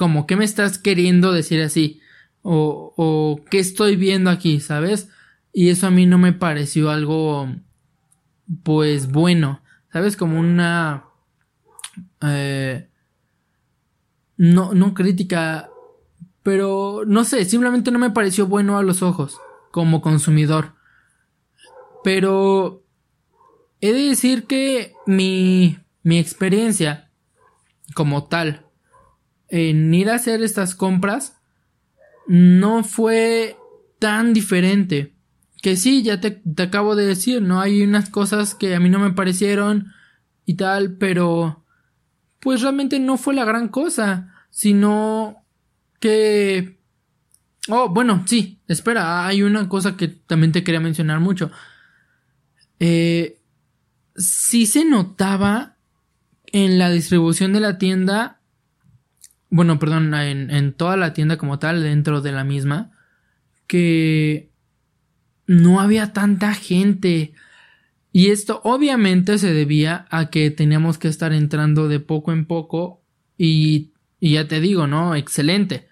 como, 0.00 0.26
¿qué 0.26 0.34
me 0.34 0.46
estás 0.46 0.78
queriendo 0.78 1.30
decir 1.30 1.60
así? 1.60 2.00
O, 2.40 3.38
¿qué 3.50 3.58
estoy 3.58 3.96
viendo 3.96 4.30
aquí? 4.30 4.58
¿Sabes? 4.58 5.10
Y 5.52 5.68
eso 5.68 5.88
a 5.88 5.90
mí 5.90 6.06
no 6.06 6.16
me 6.16 6.32
pareció 6.32 6.88
algo, 6.88 7.54
pues, 8.62 9.12
bueno, 9.12 9.60
¿sabes? 9.92 10.16
Como 10.16 10.40
una, 10.40 11.04
eh, 12.22 12.88
no, 14.38 14.72
no 14.72 14.94
crítica, 14.94 15.68
pero 16.42 17.02
no 17.06 17.24
sé, 17.24 17.44
simplemente 17.44 17.90
no 17.90 17.98
me 17.98 18.08
pareció 18.08 18.46
bueno 18.46 18.78
a 18.78 18.82
los 18.82 19.02
ojos 19.02 19.38
como 19.70 20.00
consumidor. 20.00 20.76
Pero 22.02 22.86
he 23.82 23.92
de 23.92 24.08
decir 24.08 24.46
que 24.46 24.94
mi, 25.04 25.78
mi 26.02 26.18
experiencia 26.18 27.10
como 27.94 28.24
tal 28.24 28.69
en 29.50 29.92
ir 29.92 30.10
a 30.10 30.16
hacer 30.16 30.42
estas 30.42 30.74
compras 30.74 31.38
no 32.26 32.84
fue 32.84 33.56
tan 33.98 34.32
diferente. 34.32 35.14
Que 35.62 35.76
sí, 35.76 36.02
ya 36.02 36.20
te, 36.20 36.30
te, 36.30 36.62
acabo 36.62 36.96
de 36.96 37.06
decir, 37.06 37.42
¿no? 37.42 37.60
Hay 37.60 37.82
unas 37.82 38.08
cosas 38.08 38.54
que 38.54 38.74
a 38.74 38.80
mí 38.80 38.88
no 38.88 38.98
me 38.98 39.12
parecieron 39.12 39.92
y 40.46 40.54
tal, 40.54 40.96
pero 40.96 41.64
pues 42.38 42.62
realmente 42.62 42.98
no 42.98 43.18
fue 43.18 43.34
la 43.34 43.44
gran 43.44 43.68
cosa, 43.68 44.34
sino 44.50 45.44
que 45.98 46.80
Oh, 47.68 47.88
bueno, 47.88 48.24
sí, 48.26 48.58
espera, 48.66 49.26
hay 49.26 49.42
una 49.42 49.68
cosa 49.68 49.96
que 49.96 50.08
también 50.08 50.52
te 50.52 50.64
quería 50.64 50.80
mencionar 50.80 51.20
mucho. 51.20 51.50
Eh, 52.78 53.38
sí 54.16 54.66
se 54.66 54.84
notaba 54.84 55.76
en 56.46 56.78
la 56.78 56.90
distribución 56.90 57.52
de 57.52 57.60
la 57.60 57.78
tienda, 57.78 58.39
bueno, 59.50 59.78
perdón, 59.78 60.14
en, 60.14 60.50
en 60.50 60.72
toda 60.72 60.96
la 60.96 61.12
tienda 61.12 61.36
como 61.36 61.58
tal, 61.58 61.82
dentro 61.82 62.20
de 62.20 62.32
la 62.32 62.44
misma, 62.44 62.92
que 63.66 64.50
no 65.46 65.80
había 65.80 66.12
tanta 66.12 66.54
gente. 66.54 67.34
Y 68.12 68.30
esto 68.30 68.60
obviamente 68.64 69.38
se 69.38 69.52
debía 69.52 70.06
a 70.10 70.30
que 70.30 70.50
teníamos 70.50 70.98
que 70.98 71.08
estar 71.08 71.32
entrando 71.32 71.88
de 71.88 72.00
poco 72.00 72.32
en 72.32 72.46
poco 72.46 73.02
y 73.36 73.92
y 74.20 74.34
ya 74.34 74.46
te 74.46 74.60
digo, 74.60 74.86
¿no? 74.86 75.14
Excelente. 75.14 75.88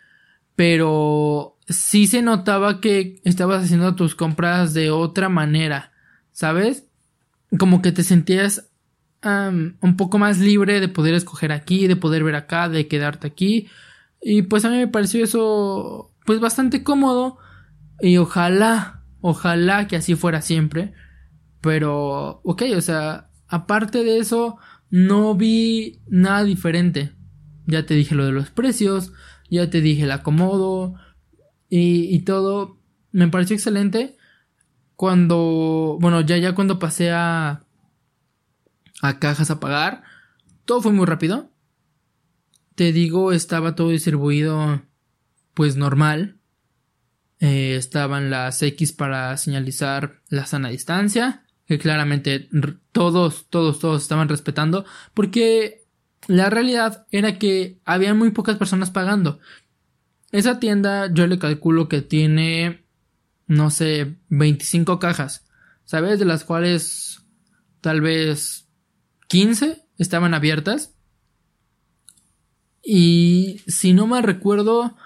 Pero 0.55 1.57
sí 1.66 2.07
se 2.07 2.23
notaba 2.23 2.81
que 2.81 3.21
estabas 3.25 3.64
haciendo 3.64 3.94
tus 3.94 4.14
compras 4.14 4.75
de 4.75 4.90
otra 4.90 5.31
manera, 5.31 5.92
¿sabes? 6.31 6.85
Como 7.59 7.81
que 7.81 7.90
te 7.90 8.05
sentías 8.05 8.67
un 9.22 9.96
poco 9.96 10.18
más 10.18 10.38
libre 10.38 10.81
de 10.81 10.88
poder 10.88 11.14
escoger 11.14 11.52
aquí, 11.52 11.87
de 11.87 11.96
poder 11.96 12.24
ver 12.24 12.37
acá, 12.37 12.68
de 12.68 12.87
quedarte 12.88 13.26
aquí. 13.26 13.68
Y 14.20 14.42
pues 14.42 14.64
a 14.64 14.70
mí 14.70 14.76
me 14.76 14.88
pareció 14.88 15.24
eso 15.24 16.12
pues 16.24 16.40
bastante 16.40 16.83
cómodo. 16.83 17.38
Y 18.00 18.16
ojalá, 18.18 19.02
ojalá 19.20 19.88
que 19.88 19.96
así 19.96 20.14
fuera 20.14 20.40
siempre. 20.40 20.92
Pero, 21.61 22.40
ok, 22.44 22.62
o 22.76 22.81
sea, 22.81 23.31
aparte 23.48 24.04
de 24.04 24.18
eso, 24.18 24.59
no 24.90 25.35
vi 25.35 26.00
nada 26.07 26.44
diferente. 26.44 27.12
Ya 27.66 27.87
te 27.87 27.94
dije 27.94 28.14
lo 28.14 28.24
de 28.24 28.33
los 28.33 28.50
precios, 28.50 29.12
ya 29.50 29.68
te 29.68 29.81
dije 29.81 30.04
el 30.04 30.12
acomodo 30.12 30.94
y, 31.68 32.14
y 32.14 32.20
todo. 32.20 32.78
Me 33.11 33.28
pareció 33.28 33.57
excelente. 33.57 34.16
Cuando, 34.94 35.98
bueno, 36.00 36.20
ya, 36.20 36.38
ya 36.38 36.54
cuando 36.54 36.78
pasé 36.78 37.11
a, 37.11 37.64
a 39.01 39.19
cajas 39.19 39.51
a 39.51 39.61
pagar, 39.61 40.03
todo 40.65 40.83
fue 40.83 40.93
muy 40.93 41.07
rápido. 41.07 41.51
Te 42.75 42.93
digo, 42.93 43.33
estaba 43.33 43.75
todo 43.75 43.91
distribuido 43.91 44.83
pues 45.55 45.77
normal. 45.77 46.39
Eh, 47.41 47.77
estaban 47.77 48.31
las 48.31 48.63
X 48.63 48.93
para 48.93 49.37
señalizar 49.37 50.21
la 50.29 50.47
sana 50.47 50.69
distancia, 50.69 51.45
que 51.67 51.79
claramente 51.79 52.49
todos, 52.93 53.47
todos, 53.49 53.79
todos 53.79 54.03
estaban 54.03 54.29
respetando, 54.29 54.85
porque 55.15 55.87
la 56.27 56.51
realidad 56.51 57.07
era 57.11 57.39
que 57.39 57.81
había 57.85 58.15
muy 58.15 58.31
pocas 58.31 58.57
personas 58.57 58.91
pagando. 58.91 59.41
Esa 60.31 60.61
tienda 60.61 61.13
yo 61.13 61.27
le 61.27 61.39
calculo 61.39 61.89
que 61.89 62.03
tiene, 62.03 62.85
no 63.47 63.71
sé, 63.71 64.17
25 64.29 64.99
cajas, 64.99 65.47
¿sabes? 65.85 66.19
De 66.19 66.25
las 66.25 66.45
cuales 66.45 67.23
tal 67.81 68.01
vez 68.01 68.67
15 69.29 69.87
estaban 69.99 70.35
abiertas. 70.35 70.95
Y 72.83 73.61
si 73.67 73.93
no 73.93 74.07
me 74.07 74.23
recuerdo, 74.23 74.97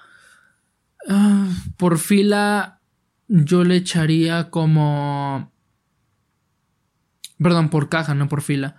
ah, 1.07 1.49
por 1.77 1.99
fila 1.99 2.79
yo 3.27 3.63
le 3.63 3.77
echaría 3.77 4.49
como... 4.49 5.51
Perdón, 7.37 7.69
por 7.69 7.89
caja, 7.89 8.13
no 8.13 8.29
por 8.29 8.41
fila. 8.41 8.77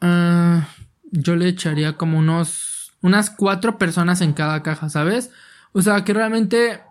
Ah, 0.00 0.68
yo 1.10 1.36
le 1.36 1.48
echaría 1.48 1.96
como 1.96 2.18
unos... 2.18 2.96
Unas 3.00 3.30
cuatro 3.30 3.78
personas 3.78 4.20
en 4.20 4.32
cada 4.32 4.64
caja, 4.64 4.88
¿sabes? 4.88 5.30
O 5.70 5.82
sea 5.82 6.02
que 6.02 6.12
realmente 6.12 6.82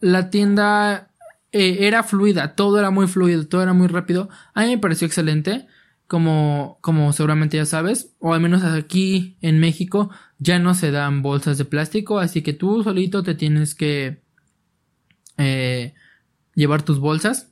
la 0.00 0.28
tienda 0.28 1.10
eh, 1.52 1.86
era 1.86 2.02
fluida, 2.02 2.56
todo 2.56 2.80
era 2.80 2.90
muy 2.90 3.06
fluido, 3.06 3.46
todo 3.46 3.62
era 3.62 3.72
muy 3.72 3.86
rápido. 3.86 4.28
A 4.54 4.62
mí 4.62 4.70
me 4.70 4.78
pareció 4.78 5.06
excelente 5.06 5.68
como, 6.06 6.78
como 6.80 7.12
seguramente 7.12 7.56
ya 7.56 7.66
sabes, 7.66 8.14
o 8.18 8.32
al 8.32 8.40
menos 8.40 8.62
aquí 8.62 9.36
en 9.40 9.58
México 9.58 10.10
ya 10.38 10.58
no 10.58 10.74
se 10.74 10.90
dan 10.90 11.22
bolsas 11.22 11.58
de 11.58 11.64
plástico, 11.64 12.18
así 12.18 12.42
que 12.42 12.52
tú 12.52 12.82
solito 12.82 13.22
te 13.22 13.34
tienes 13.34 13.74
que 13.74 14.22
eh, 15.36 15.94
llevar 16.54 16.82
tus 16.82 17.00
bolsas 17.00 17.50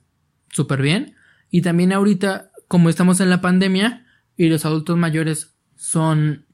súper 0.49 0.81
bien. 0.81 1.15
Y 1.49 1.61
también 1.61 1.91
ahorita, 1.91 2.51
como 2.67 2.89
estamos 2.89 3.19
en 3.19 3.29
la 3.29 3.41
pandemia 3.41 4.05
y 4.37 4.47
los 4.47 4.65
adultos 4.65 4.97
mayores 4.97 5.55
son 5.75 6.45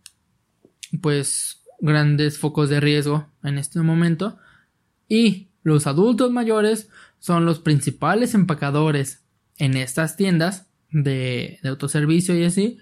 pues 1.02 1.64
grandes 1.80 2.38
focos 2.38 2.70
de 2.70 2.80
riesgo 2.80 3.28
en 3.44 3.58
este 3.58 3.80
momento 3.82 4.38
y 5.08 5.50
los 5.64 5.88
adultos 5.88 6.32
mayores 6.32 6.90
son 7.20 7.46
los 7.46 7.60
principales 7.60 8.34
empacadores 8.34 9.24
en 9.58 9.78
estas 9.78 10.16
tiendas 10.16 10.68
de, 10.92 11.60
autoservicio 11.64 12.38
y 12.38 12.44
así, 12.44 12.78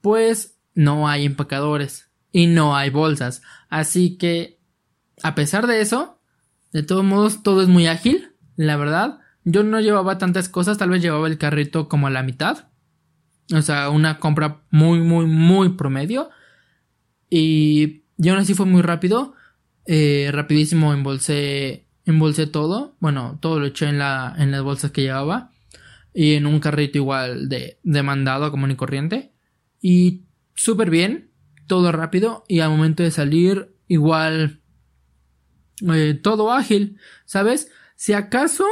pues 0.00 0.58
no 0.74 1.08
hay 1.08 1.26
empacadores 1.26 2.10
y 2.32 2.46
no 2.46 2.76
hay 2.76 2.90
bolsas. 2.90 3.42
Así 3.68 4.16
que, 4.16 4.60
a 5.22 5.34
pesar 5.34 5.66
de 5.66 5.80
eso, 5.80 6.20
de 6.72 6.82
todos 6.82 7.04
modos, 7.04 7.42
todo 7.42 7.62
es 7.62 7.68
muy 7.68 7.86
ágil, 7.86 8.32
la 8.56 8.76
verdad. 8.76 9.18
Yo 9.44 9.62
no 9.64 9.80
llevaba 9.80 10.18
tantas 10.18 10.48
cosas, 10.48 10.78
tal 10.78 10.90
vez 10.90 11.02
llevaba 11.02 11.26
el 11.26 11.38
carrito 11.38 11.88
como 11.88 12.06
a 12.06 12.10
la 12.10 12.22
mitad. 12.22 12.68
O 13.52 13.62
sea, 13.62 13.90
una 13.90 14.18
compra 14.18 14.62
muy, 14.70 15.00
muy, 15.00 15.26
muy 15.26 15.70
promedio. 15.70 16.30
Y, 17.28 18.04
y 18.16 18.28
aún 18.28 18.38
así 18.38 18.54
fue 18.54 18.66
muy 18.66 18.82
rápido. 18.82 19.34
Eh, 19.86 20.30
rapidísimo 20.32 20.92
embolsé, 20.92 21.86
embolsé 22.04 22.46
todo. 22.46 22.94
Bueno, 23.00 23.38
todo 23.40 23.58
lo 23.58 23.66
eché 23.66 23.88
en, 23.88 23.98
la, 23.98 24.34
en 24.38 24.52
las 24.52 24.62
bolsas 24.62 24.92
que 24.92 25.02
llevaba 25.02 25.50
y 26.12 26.34
en 26.34 26.46
un 26.46 26.60
carrito 26.60 26.98
igual 26.98 27.48
de, 27.48 27.78
de 27.82 28.02
mandado 28.02 28.50
común 28.50 28.70
y 28.70 28.76
corriente. 28.76 29.32
Y 29.80 30.22
súper 30.54 30.90
bien, 30.90 31.30
todo 31.66 31.92
rápido 31.92 32.44
y 32.48 32.60
al 32.60 32.70
momento 32.70 33.02
de 33.02 33.10
salir 33.10 33.74
igual 33.86 34.60
eh, 35.92 36.18
todo 36.20 36.52
ágil, 36.52 36.98
¿sabes? 37.24 37.70
Si 37.96 38.12
acaso 38.12 38.66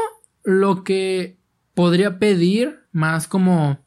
lo 0.44 0.84
que 0.84 1.38
podría 1.74 2.18
pedir 2.18 2.80
más 2.92 3.28
como 3.28 3.84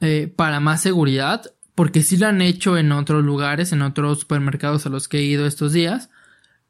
eh, 0.00 0.32
para 0.34 0.60
más 0.60 0.80
seguridad, 0.80 1.42
porque 1.74 2.02
si 2.02 2.16
lo 2.16 2.26
han 2.26 2.40
hecho 2.40 2.78
en 2.78 2.92
otros 2.92 3.24
lugares, 3.24 3.72
en 3.72 3.82
otros 3.82 4.20
supermercados 4.20 4.86
a 4.86 4.90
los 4.90 5.08
que 5.08 5.18
he 5.18 5.22
ido 5.22 5.46
estos 5.46 5.72
días, 5.72 6.10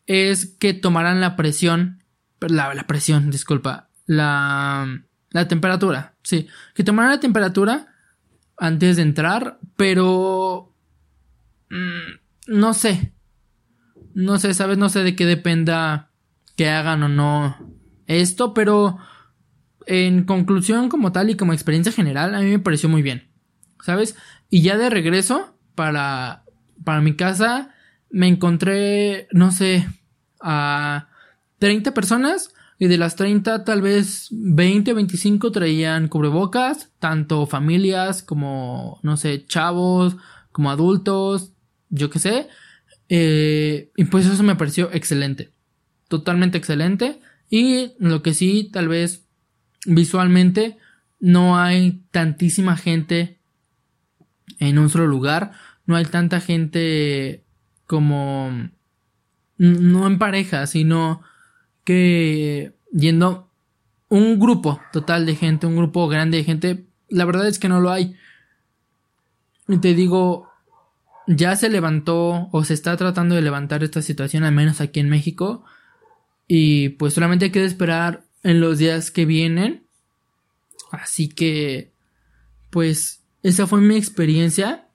es 0.07 0.47
que 0.47 0.75
tomaran 0.75 1.21
la 1.21 1.37
presión, 1.37 2.03
la, 2.41 2.75
la 2.75 2.87
presión, 2.87 3.31
disculpa, 3.31 3.88
la, 4.09 5.05
la 5.31 5.47
temperatura, 5.47 6.17
sí, 6.25 6.49
que 6.75 6.83
tomaran 6.83 7.13
la 7.13 7.21
temperatura 7.21 7.95
antes 8.57 8.97
de 8.97 9.03
entrar, 9.03 9.61
pero 9.77 10.75
mm, 11.71 12.57
no 12.57 12.75
sé, 12.75 13.13
no 14.15 14.39
sé, 14.39 14.55
sabes, 14.55 14.79
no 14.79 14.89
sé 14.89 15.05
de 15.05 15.15
qué 15.15 15.27
dependa 15.27 16.11
que 16.57 16.69
hagan 16.69 17.05
o 17.05 17.09
no 17.09 17.57
esto, 18.07 18.55
pero 18.55 18.99
en 19.87 20.25
conclusión 20.25 20.89
como 20.89 21.13
tal 21.13 21.31
y 21.31 21.37
como 21.37 21.53
experiencia 21.53 21.93
general 21.93 22.35
a 22.35 22.41
mí 22.41 22.51
me 22.51 22.59
pareció 22.59 22.89
muy 22.89 23.03
bien, 23.03 23.31
¿sabes? 23.85 24.17
Y 24.51 24.63
ya 24.63 24.77
de 24.77 24.91
regreso 24.91 25.55
para 25.75 26.45
para 26.83 27.03
mi 27.03 27.15
casa 27.15 27.75
me 28.11 28.29
encontré, 28.29 29.29
no 29.33 29.53
sé, 29.53 29.87
a 30.41 31.09
30 31.59 31.93
personas 31.93 32.55
y 32.79 32.87
de 32.87 32.97
las 32.97 33.17
30, 33.17 33.65
tal 33.65 33.83
vez 33.83 34.29
20 34.31 34.93
o 34.93 34.95
25 34.95 35.51
traían 35.51 36.09
cubrebocas, 36.09 36.91
tanto 37.01 37.47
familias 37.47 38.23
como, 38.23 39.01
no 39.03 39.17
sé, 39.17 39.45
chavos, 39.47 40.17
como 40.53 40.71
adultos, 40.71 41.53
yo 41.89 42.09
qué 42.09 42.21
sé. 42.21 42.49
Eh, 43.09 43.91
y 43.97 44.05
pues 44.05 44.27
eso 44.27 44.43
me 44.45 44.55
pareció 44.55 44.91
excelente. 44.93 45.51
Totalmente 46.09 46.57
excelente. 46.57 47.21
Y 47.51 47.95
lo 47.99 48.23
que 48.23 48.33
sí, 48.33 48.71
tal 48.73 48.87
vez 48.87 49.27
visualmente 49.85 50.77
no 51.19 51.59
hay 51.59 52.05
tantísima 52.13 52.77
gente 52.77 53.41
en 54.61 54.79
un 54.79 54.89
solo 54.89 55.09
lugar. 55.09 55.53
No 55.87 55.97
hay 55.97 56.05
tanta 56.05 56.41
gente 56.41 57.45
como... 57.87 58.71
No 59.57 60.07
en 60.07 60.19
pareja, 60.19 60.69
sino 60.69 61.23
que 61.89 62.75
yendo 62.93 63.51
un 64.11 64.39
grupo 64.39 64.79
total 64.93 65.25
de 65.25 65.37
gente, 65.37 65.67
un 65.67 65.75
grupo 65.75 66.07
grande 66.07 66.37
de 66.37 66.45
gente, 66.45 66.85
la 67.09 67.25
verdad 67.25 67.49
es 67.49 67.59
que 67.59 67.71
no 67.71 67.81
lo 67.81 67.91
hay. 67.91 68.15
Y 69.69 69.79
te 69.79 69.95
digo, 69.95 70.51
ya 71.27 71.57
se 71.57 71.71
levantó 71.71 72.51
o 72.53 72.63
se 72.63 72.75
está 72.75 72.95
tratando 72.99 73.37
de 73.37 73.41
levantar 73.41 73.83
esta 73.83 74.03
situación, 74.03 74.45
al 74.45 74.53
menos 74.53 74.83
aquí 74.83 75.01
en 75.01 75.09
México. 75.09 75.65
Y 76.47 76.91
pues 76.91 77.15
solamente 77.15 77.47
hay 77.47 77.53
que 77.53 77.65
esperar 77.65 78.27
en 78.43 78.61
los 78.61 78.77
días 78.77 79.11
que 79.11 79.25
vienen. 79.25 79.87
Así 80.91 81.31
que, 81.31 81.95
pues, 82.69 83.25
esa 83.43 83.67
fue 83.67 83.81
mi 83.81 83.97
experiencia. 83.97 84.88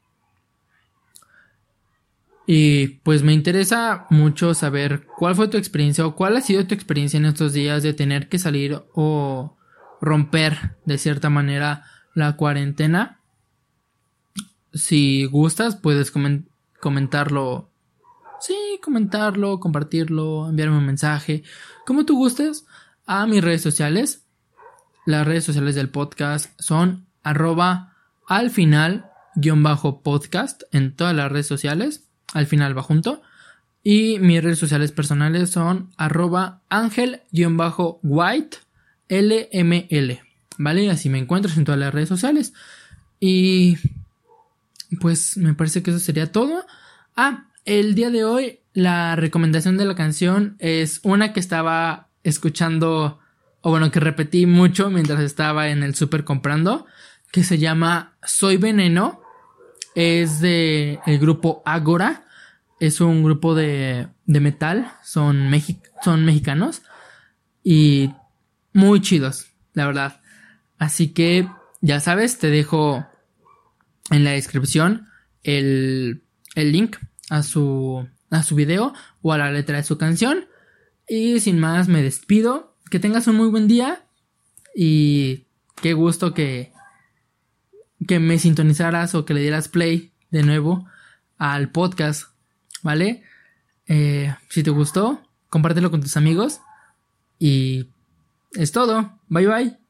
Y 2.45 2.87
pues 3.03 3.23
me 3.23 3.33
interesa 3.33 4.05
mucho 4.09 4.53
saber 4.53 5.05
cuál 5.17 5.35
fue 5.35 5.47
tu 5.47 5.57
experiencia 5.57 6.05
o 6.05 6.15
cuál 6.15 6.35
ha 6.35 6.41
sido 6.41 6.65
tu 6.67 6.75
experiencia 6.75 7.17
en 7.17 7.25
estos 7.25 7.53
días 7.53 7.83
de 7.83 7.93
tener 7.93 8.27
que 8.27 8.39
salir 8.39 8.83
o 8.93 9.55
romper 10.01 10.75
de 10.85 10.97
cierta 10.97 11.29
manera 11.29 11.85
la 12.13 12.35
cuarentena. 12.35 13.21
Si 14.73 15.25
gustas, 15.25 15.77
puedes 15.77 16.11
comentarlo. 16.79 17.69
Sí, 18.41 18.55
comentarlo, 18.81 19.61
compartirlo, 19.61 20.49
enviarme 20.49 20.77
un 20.77 20.85
mensaje, 20.85 21.43
como 21.85 22.03
tú 22.03 22.17
gustes, 22.17 22.65
a 23.05 23.25
mis 23.25 23.41
redes 23.41 23.61
sociales. 23.61 24.25
Las 25.05 25.25
redes 25.25 25.45
sociales 25.45 25.75
del 25.75 25.89
podcast 25.89 26.51
son 26.59 27.05
arroba 27.23 27.95
al 28.27 28.49
final 28.49 29.09
guion 29.35 29.63
bajo 29.63 30.01
podcast 30.01 30.63
en 30.71 30.93
todas 30.93 31.15
las 31.15 31.31
redes 31.31 31.47
sociales 31.47 32.02
al 32.33 32.47
final 32.47 32.77
va 32.77 32.83
junto. 32.83 33.21
Y 33.83 34.19
mis 34.19 34.43
redes 34.43 34.59
sociales 34.59 34.91
personales 34.91 35.49
son 35.49 35.91
arroba 35.97 36.61
ángel-white 36.69 38.57
lml. 39.09 40.19
¿Vale? 40.57 40.89
Así 40.89 41.09
me 41.09 41.19
encuentras 41.19 41.57
en 41.57 41.65
todas 41.65 41.79
las 41.79 41.93
redes 41.93 42.09
sociales. 42.09 42.53
Y 43.19 43.77
pues 44.99 45.37
me 45.37 45.53
parece 45.53 45.83
que 45.83 45.91
eso 45.91 45.99
sería 45.99 46.31
todo. 46.31 46.65
Ah, 47.15 47.47
el 47.65 47.95
día 47.95 48.09
de 48.09 48.23
hoy 48.25 48.59
la 48.73 49.15
recomendación 49.15 49.77
de 49.77 49.85
la 49.85 49.95
canción 49.95 50.55
es 50.59 50.99
una 51.03 51.33
que 51.33 51.39
estaba 51.39 52.09
escuchando, 52.23 53.19
o 53.61 53.69
bueno, 53.69 53.91
que 53.91 53.99
repetí 53.99 54.45
mucho 54.45 54.89
mientras 54.89 55.19
estaba 55.21 55.69
en 55.69 55.83
el 55.83 55.95
super 55.95 56.23
comprando, 56.23 56.85
que 57.31 57.43
se 57.43 57.57
llama 57.57 58.15
Soy 58.23 58.57
Veneno. 58.57 59.21
Es 59.95 60.39
de 60.39 60.99
el 61.05 61.19
grupo 61.19 61.61
Agora. 61.65 62.25
Es 62.79 62.99
un 63.01 63.23
grupo 63.23 63.55
de, 63.55 64.07
de 64.25 64.39
metal. 64.39 64.91
Son, 65.03 65.49
son 66.03 66.25
mexicanos. 66.25 66.81
Y 67.63 68.11
muy 68.73 69.01
chidos, 69.01 69.47
la 69.73 69.85
verdad. 69.85 70.21
Así 70.77 71.09
que, 71.09 71.47
ya 71.81 71.99
sabes, 71.99 72.39
te 72.39 72.49
dejo 72.49 73.05
en 74.09 74.23
la 74.23 74.31
descripción 74.31 75.07
el, 75.43 76.23
el 76.55 76.71
link 76.71 76.97
a 77.29 77.41
su, 77.43 78.05
a 78.31 78.43
su 78.43 78.55
video 78.55 78.93
o 79.21 79.31
a 79.31 79.37
la 79.37 79.51
letra 79.51 79.77
de 79.77 79.83
su 79.83 79.97
canción. 79.97 80.47
Y 81.07 81.39
sin 81.39 81.59
más, 81.59 81.87
me 81.87 82.01
despido. 82.01 82.75
Que 82.89 82.99
tengas 82.99 83.27
un 83.27 83.37
muy 83.37 83.47
buen 83.47 83.67
día. 83.67 84.05
Y 84.75 85.45
qué 85.81 85.93
gusto 85.93 86.33
que, 86.33 86.72
que 88.07 88.19
me 88.19 88.39
sintonizaras 88.39 89.15
o 89.15 89.25
que 89.25 89.33
le 89.33 89.41
dieras 89.41 89.67
play 89.67 90.11
de 90.31 90.43
nuevo 90.43 90.87
al 91.37 91.69
podcast. 91.69 92.29
¿Vale? 92.81 93.23
Eh, 93.87 94.33
si 94.49 94.63
te 94.63 94.71
gustó, 94.71 95.21
compártelo 95.49 95.91
con 95.91 96.01
tus 96.01 96.17
amigos. 96.17 96.59
Y 97.39 97.89
es 98.53 98.71
todo. 98.71 99.19
Bye 99.29 99.47
bye. 99.47 99.82